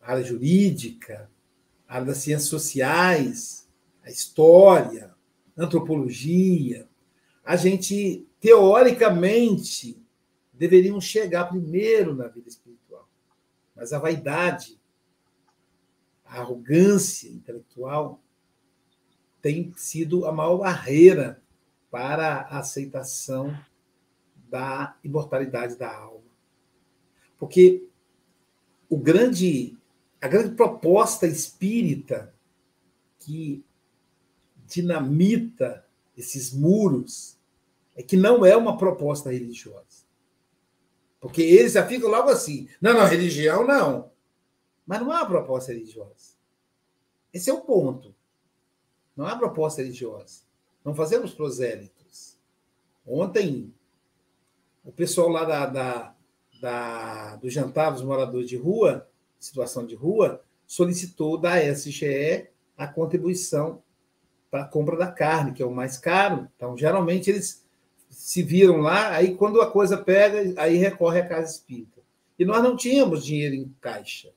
[0.00, 1.30] área jurídica,
[1.86, 3.68] área das ciências sociais,
[4.02, 5.14] a história,
[5.56, 6.88] antropologia,
[7.44, 10.00] a gente teoricamente
[10.52, 13.08] deveríamos chegar primeiro na vida espiritual.
[13.74, 14.78] Mas a vaidade
[16.28, 18.20] a arrogância intelectual
[19.40, 21.42] tem sido a maior barreira
[21.90, 23.58] para a aceitação
[24.50, 26.22] da imortalidade da alma.
[27.38, 27.88] Porque
[28.88, 29.76] o grande,
[30.20, 32.34] a grande proposta espírita
[33.18, 33.64] que
[34.66, 35.84] dinamita
[36.16, 37.38] esses muros,
[37.96, 40.06] é que não é uma proposta religiosa.
[41.20, 44.10] Porque eles já ficam logo assim: não, não, religião não.
[44.86, 46.36] Mas não é uma proposta religiosa.
[47.32, 48.14] Esse é o ponto.
[49.16, 50.42] Não é uma proposta religiosa.
[50.84, 52.38] Não fazemos prosélitos.
[53.04, 53.74] Ontem,
[54.88, 56.14] o pessoal lá da, da,
[56.62, 59.06] da, do jantar dos moradores de rua,
[59.38, 63.82] situação de rua, solicitou da SGE a contribuição
[64.50, 66.48] para a compra da carne, que é o mais caro.
[66.56, 67.62] Então, geralmente, eles
[68.08, 72.00] se viram lá, aí quando a coisa pega, aí recorre à casa espírita.
[72.38, 74.32] E nós não tínhamos dinheiro em caixa.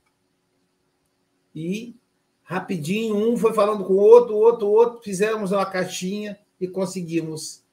[1.55, 1.95] E
[2.43, 6.67] rapidinho, um foi falando com o outro, o outro, o outro, fizemos uma caixinha e
[6.67, 7.63] conseguimos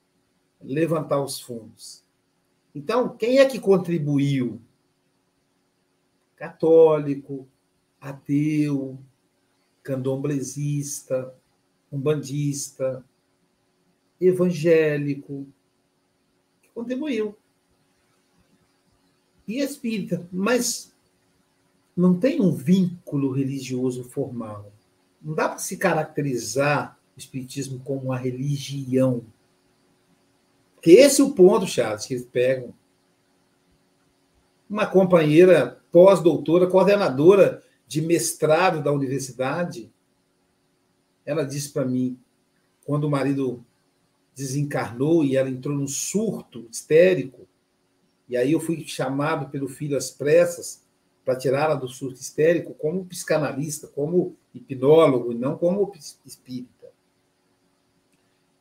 [0.63, 2.07] levantar os fundos.
[2.79, 4.61] Então, quem é que contribuiu?
[6.37, 7.49] Católico,
[8.01, 8.97] ateu,
[9.83, 11.35] candomblesista,
[11.91, 13.05] umbandista,
[14.21, 15.45] evangélico,
[16.63, 17.37] que contribuiu.
[19.49, 20.95] E espírita, mas
[21.97, 24.71] não tem um vínculo religioso formal.
[25.21, 29.25] Não dá para se caracterizar o Espiritismo como uma religião.
[30.91, 32.75] Esse é o ponto, Charles, que eles pegam.
[34.69, 39.91] Uma companheira pós-doutora, coordenadora de mestrado da universidade,
[41.25, 42.19] ela disse para mim,
[42.85, 43.65] quando o marido
[44.35, 47.47] desencarnou e ela entrou num surto histérico,
[48.29, 50.83] e aí eu fui chamado pelo filho às pressas,
[51.25, 55.93] para tirá-la do surto histérico como psicanalista, como hipnólogo, e não como
[56.25, 56.89] espírita.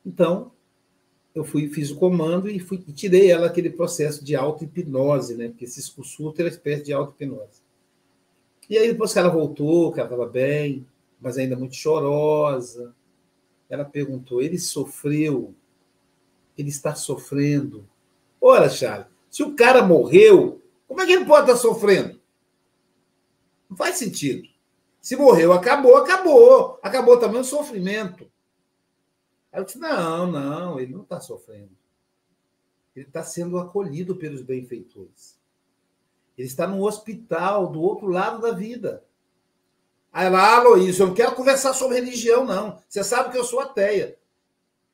[0.04, 0.52] Então,
[1.34, 5.48] eu fui, fiz o comando e, fui, e tirei ela aquele processo de auto-hipnose, né?
[5.48, 7.62] Porque esse surto era espécie de auto-hipnose.
[8.68, 10.86] E aí, depois que ela voltou, que ela estava bem,
[11.20, 12.94] mas ainda muito chorosa,
[13.68, 15.54] ela perguntou: ele sofreu?
[16.56, 17.88] Ele está sofrendo?
[18.40, 22.20] Ora, Charles, se o cara morreu, como é que ele pode estar sofrendo?
[23.68, 24.48] Não faz sentido.
[25.00, 26.78] Se morreu, acabou, acabou.
[26.82, 28.30] Acabou também o sofrimento.
[29.52, 31.70] Aí eu disse: não, não, ele não está sofrendo.
[32.94, 35.38] Ele está sendo acolhido pelos benfeitores.
[36.36, 39.04] Ele está no hospital, do outro lado da vida.
[40.12, 42.80] Aí lá, Aloysio, eu não quero conversar sobre religião, não.
[42.88, 44.18] Você sabe que eu sou ateia.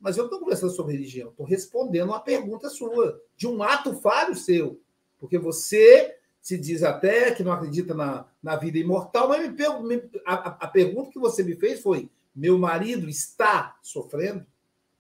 [0.01, 3.95] Mas eu não estou conversando sobre religião, estou respondendo uma pergunta sua, de um ato
[3.95, 4.79] falho seu.
[5.19, 10.03] Porque você se diz até que não acredita na, na vida imortal, mas me, me,
[10.27, 14.47] a, a pergunta que você me fez foi: meu marido está sofrendo?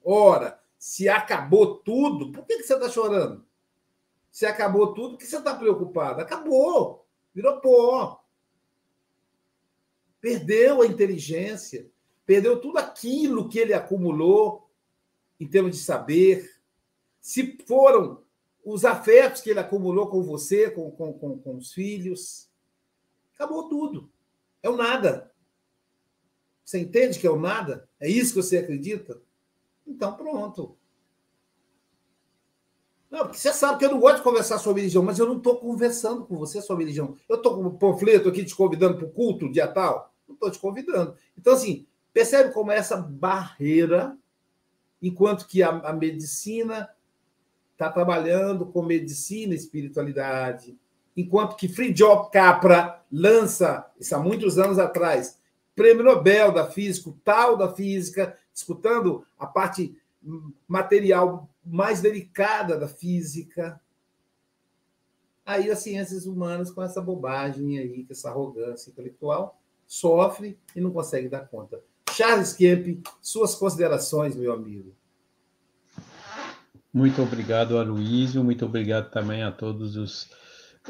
[0.02, 3.44] Ora, se acabou tudo, por que, que você está chorando?
[4.30, 6.20] Se acabou tudo, por que você está preocupado?
[6.20, 8.24] Acabou, virou pó.
[10.20, 11.90] Perdeu a inteligência,
[12.24, 14.70] perdeu tudo aquilo que ele acumulou
[15.38, 16.60] em termos de saber.
[17.20, 18.24] Se foram
[18.64, 22.48] os afetos que ele acumulou com você, com, com, com, com os filhos.
[23.34, 24.10] Acabou tudo.
[24.62, 25.30] É o nada.
[26.64, 27.88] Você entende que é o nada?
[28.00, 29.20] É isso que você acredita?
[29.86, 30.76] Então, pronto.
[33.10, 35.36] Não, porque você sabe que eu não gosto de conversar sobre religião, mas eu não
[35.36, 37.16] estou conversando com você sobre religião.
[37.28, 40.12] Eu estou com um panfleto aqui te convidando para o culto, dia tal.
[40.26, 41.14] Não estou te convidando.
[41.38, 44.18] Então, assim, percebe como é essa barreira,
[45.00, 46.90] enquanto que a, a medicina
[47.72, 50.76] está trabalhando com medicina e espiritualidade,
[51.16, 55.38] enquanto que Fridtjof Capra lança, isso há muitos anos atrás,
[55.74, 59.96] prêmio Nobel da Física, tal da física, escutando a parte
[60.66, 63.80] material mais delicada da física.
[65.44, 70.90] Aí as ciências humanas, com essa bobagem aí, com essa arrogância intelectual, sofre e não
[70.90, 71.82] consegue dar conta.
[72.10, 74.94] Charles Kemp, suas considerações, meu amigo.
[76.92, 78.44] Muito obrigado, Aloysio.
[78.44, 80.30] Muito obrigado também a todos os,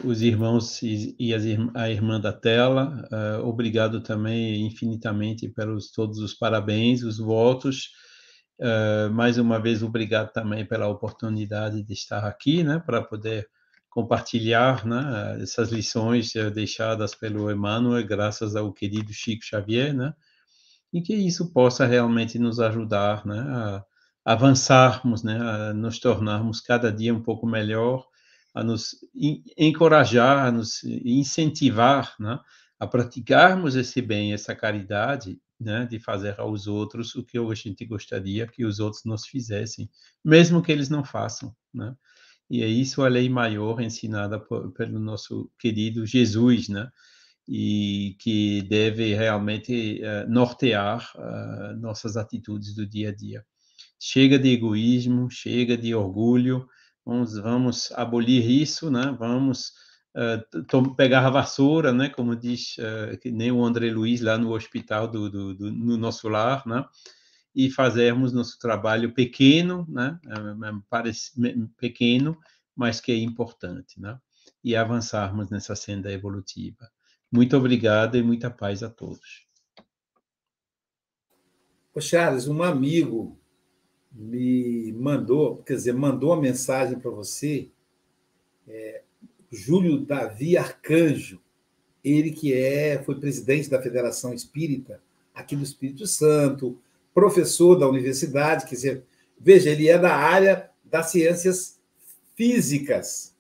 [0.03, 3.07] os irmãos e, as, a irmã da tela.
[3.12, 7.90] Uh, obrigado também infinitamente pelos todos os parabéns, os votos.
[8.59, 13.49] Uh, mais uma vez, obrigado também pela oportunidade de estar aqui, né, para poder
[13.95, 20.12] compartilhar né, essas lições eh, deixadas pelo Emmanuel, graças ao querido Chico Xavier, né,
[20.92, 23.84] e que isso possa realmente nos ajudar né, a
[24.24, 28.05] avançarmos, né, a nos tornarmos cada dia um pouco melhor,
[28.55, 28.94] a nos
[29.59, 32.38] encorajar, a nos incentivar, né,
[32.78, 37.84] a praticarmos esse bem, essa caridade, né, de fazer aos outros o que a gente
[37.84, 39.90] gostaria que os outros nos fizessem,
[40.24, 41.94] mesmo que eles não façam, né?
[42.50, 46.88] E é isso a lei maior ensinada por, pelo nosso querido Jesus, né?
[47.48, 53.44] E que deve realmente uh, nortear uh, nossas atitudes do dia a dia.
[53.98, 56.68] chega de egoísmo, chega de orgulho,
[57.05, 59.14] vamos, vamos abolir isso, né?
[59.18, 59.72] Vamos
[60.14, 62.09] uh, pegar a vassoura, né?
[62.09, 65.96] Como diz uh, que nem o André Luiz lá no hospital do, do, do no
[65.96, 66.84] nosso lar, né?
[67.55, 70.18] E fazermos nosso trabalho pequeno, né?
[70.90, 71.32] Parece
[71.76, 72.36] pequeno,
[72.74, 74.18] mas que é importante, né?
[74.62, 76.90] E avançarmos nessa senda evolutiva.
[77.30, 79.46] Muito obrigado e muita paz a todos.
[81.94, 83.40] Ô Charles, um amigo
[84.15, 87.69] me mandou, quer dizer, mandou uma mensagem para você,
[88.69, 89.03] é,
[89.51, 91.41] Júlio Davi Arcanjo,
[92.03, 95.01] ele que é, foi presidente da Federação Espírita
[95.35, 96.79] aqui do Espírito Santo,
[97.12, 99.05] professor da universidade, quer dizer,
[99.39, 101.81] veja, ele é da área das ciências
[102.37, 103.35] físicas,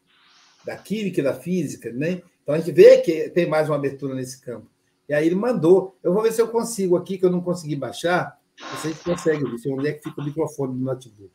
[0.64, 2.22] da química e da física, né?
[2.42, 4.66] Então a gente vê que tem mais uma abertura nesse campo.
[5.08, 5.96] E aí ele mandou.
[6.02, 8.38] Eu vou ver se eu consigo aqui, que eu não consegui baixar.
[8.72, 11.32] Vocês conseguem ver onde é que fica o microfone do notebook.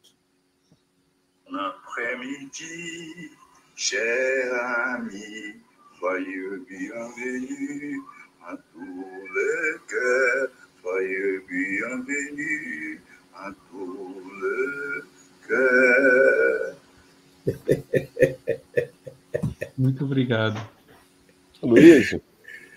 [1.49, 3.31] L'après-midi,
[3.75, 4.53] cher
[4.93, 5.55] ami,
[5.97, 8.01] soyez bienvenue
[8.41, 10.49] à tous les cœurs,
[10.81, 13.01] soyez bienvenue
[13.33, 15.01] à tous les
[15.47, 16.75] cœurs.
[19.77, 20.59] Muito obrigado.
[21.63, 22.19] Luiz,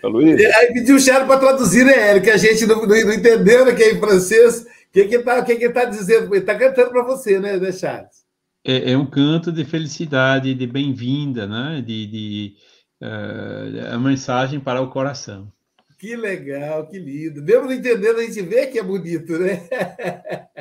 [0.08, 0.44] Luiz.
[0.56, 2.22] Aí pediu o Charles para traduzir, né, Hélio?
[2.22, 4.62] Que a gente não, não, não entendeu, né, que é em francês.
[4.62, 6.34] O que que está que que tá dizendo?
[6.34, 8.22] Ele está cantando para você, né, né Charles?
[8.64, 11.82] É, é, um canto de felicidade, de bem-vinda, né?
[11.84, 12.54] De, de
[13.02, 15.52] uh, a mensagem para o coração.
[15.98, 17.42] Que legal, que lindo.
[17.42, 19.68] Mesmo não entendendo, a gente vê que é bonito, né?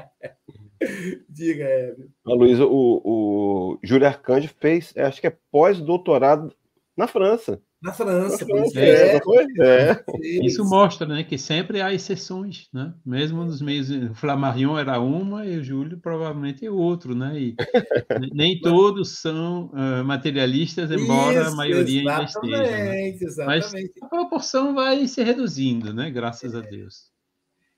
[1.30, 2.10] Diga, Hélio.
[2.26, 6.54] Luiz, o, o Júlio Arcanjo fez, acho que é pós-doutorado
[6.96, 7.62] na França.
[7.82, 10.46] Na França, é, é.
[10.46, 12.94] Isso mostra, né, que sempre há exceções, né?
[13.04, 17.40] Mesmo nos meios, o Flamarion era uma e o Júlio provavelmente é outro, né?
[17.40, 17.56] E
[18.32, 22.62] nem todos são uh, materialistas, embora Isso, a maioria ainda esteja.
[22.62, 23.10] Né?
[23.20, 23.70] Exatamente.
[23.74, 26.12] Mas a proporção vai se reduzindo, né?
[26.12, 26.58] Graças é.
[26.60, 27.10] a Deus.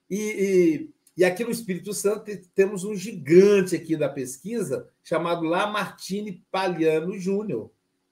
[0.10, 6.44] E, e, e, aqui no Espírito Santo temos um gigante aqui da pesquisa chamado Lamartine
[6.52, 7.72] Paliano Júnior,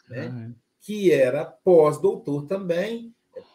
[0.10, 0.32] né?
[0.34, 3.14] Ah, é que era pós-doutor também,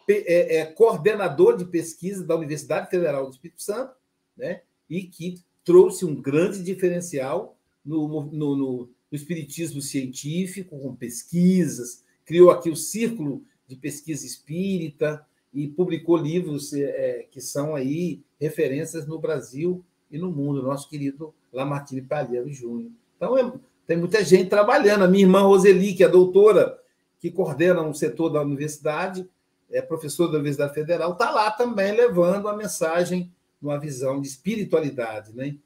[0.09, 3.93] é, é, coordenador de pesquisa da Universidade Federal do Espírito Santo,
[4.35, 4.61] né?
[4.89, 12.69] e que trouxe um grande diferencial no, no, no, espiritismo científico, com pesquisas, criou aqui
[12.69, 19.83] o Círculo de Pesquisa Espírita e publicou livros é, que são aí referências no Brasil
[20.09, 22.91] e no mundo, nosso querido Lamartine Palheiro Júnior.
[23.15, 23.51] Então, é,
[23.85, 25.03] tem muita gente trabalhando.
[25.03, 26.77] A minha irmã Roseli, que é doutora
[27.19, 29.27] que coordena um setor da universidade,
[29.69, 35.33] é professor da Universidade Federal, está lá também levando a mensagem numa visão de espiritualidade.
[35.33, 35.57] Né?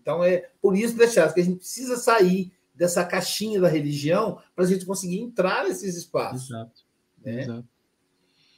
[0.00, 4.64] Então, é por isso, deixar que a gente precisa sair dessa caixinha da religião para
[4.64, 6.50] a gente conseguir entrar nesses espaços.
[6.50, 6.82] Exato.
[7.24, 7.42] Né?
[7.42, 7.68] Exato.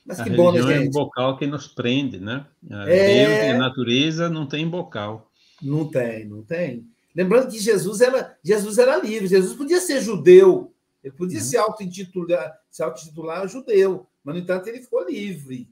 [0.04, 0.72] Mas a que bom, né, gente?
[0.72, 2.46] é um bocal que nos prende, né?
[2.70, 3.26] A é...
[3.26, 5.30] Deus e a natureza não tem bocal.
[5.60, 6.86] Não tem, não tem.
[7.14, 10.71] Lembrando que Jesus era, Jesus era livre, Jesus podia ser judeu,
[11.02, 11.44] ele podia uhum.
[11.44, 13.00] se auto-intitular se auto
[13.48, 15.68] judeu, mas, no entanto, ele ficou livre.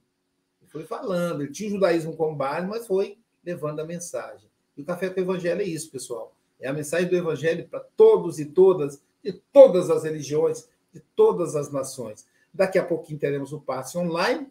[0.60, 4.48] Ele foi falando, ele tinha o judaísmo como base, mas foi levando a mensagem.
[4.76, 6.34] E o Café com o Evangelho é isso, pessoal.
[6.58, 11.54] É a mensagem do Evangelho para todos e todas, de todas as religiões, de todas
[11.56, 12.26] as nações.
[12.52, 14.48] Daqui a pouquinho teremos o passe online,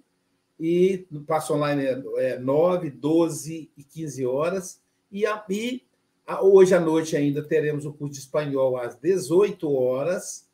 [0.59, 4.81] e no passe online é, é 9, 12 e 15 horas.
[5.11, 5.83] E, a, e
[6.25, 10.48] a, hoje à noite ainda teremos o curso de espanhol às 18 horas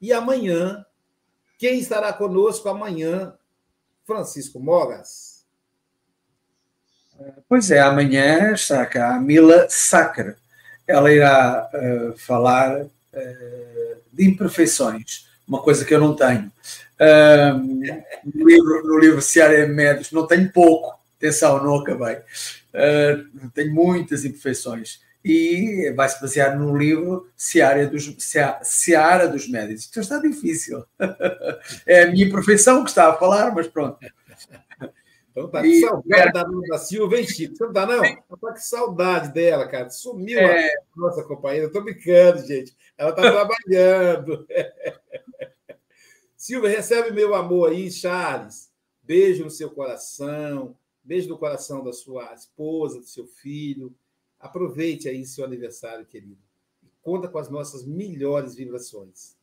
[0.00, 0.84] e amanhã,
[1.58, 3.34] quem estará conosco amanhã?
[4.06, 5.44] Francisco Mogas.
[7.48, 10.34] Pois é, amanhã está cá a Mila Sacre.
[10.86, 12.88] Ela irá uh, falar uh,
[14.12, 16.50] de imperfeições, uma coisa que eu não tenho.
[16.98, 17.58] Uh,
[18.34, 22.18] no, livro, no livro Seara Médios não tenho pouco, atenção, não acabei.
[23.54, 28.16] Tenho muitas imperfeições e vai se basear no livro Seara dos,
[28.62, 29.84] Seara dos Médicos.
[29.84, 30.84] Isto está difícil.
[31.86, 33.98] É a minha profissão que está a falar, mas pronto.
[35.30, 37.56] Então tá que saudade da da Silva, hein, Chico?
[37.56, 38.02] Você não tá, não?
[38.02, 39.90] Tá que saudade dela, cara.
[39.90, 40.68] Sumiu é...
[40.68, 41.66] a nossa companheira.
[41.66, 42.76] Eu tô brincando, gente.
[42.96, 44.46] Ela tá trabalhando.
[46.36, 48.70] Silvia, recebe meu amor aí, Charles.
[49.02, 50.76] Beijo no seu coração.
[51.02, 53.94] Beijo no coração da sua esposa, do seu filho.
[54.40, 56.40] Aproveite aí seu aniversário, querido.
[56.82, 59.36] E conta com as nossas melhores vibrações.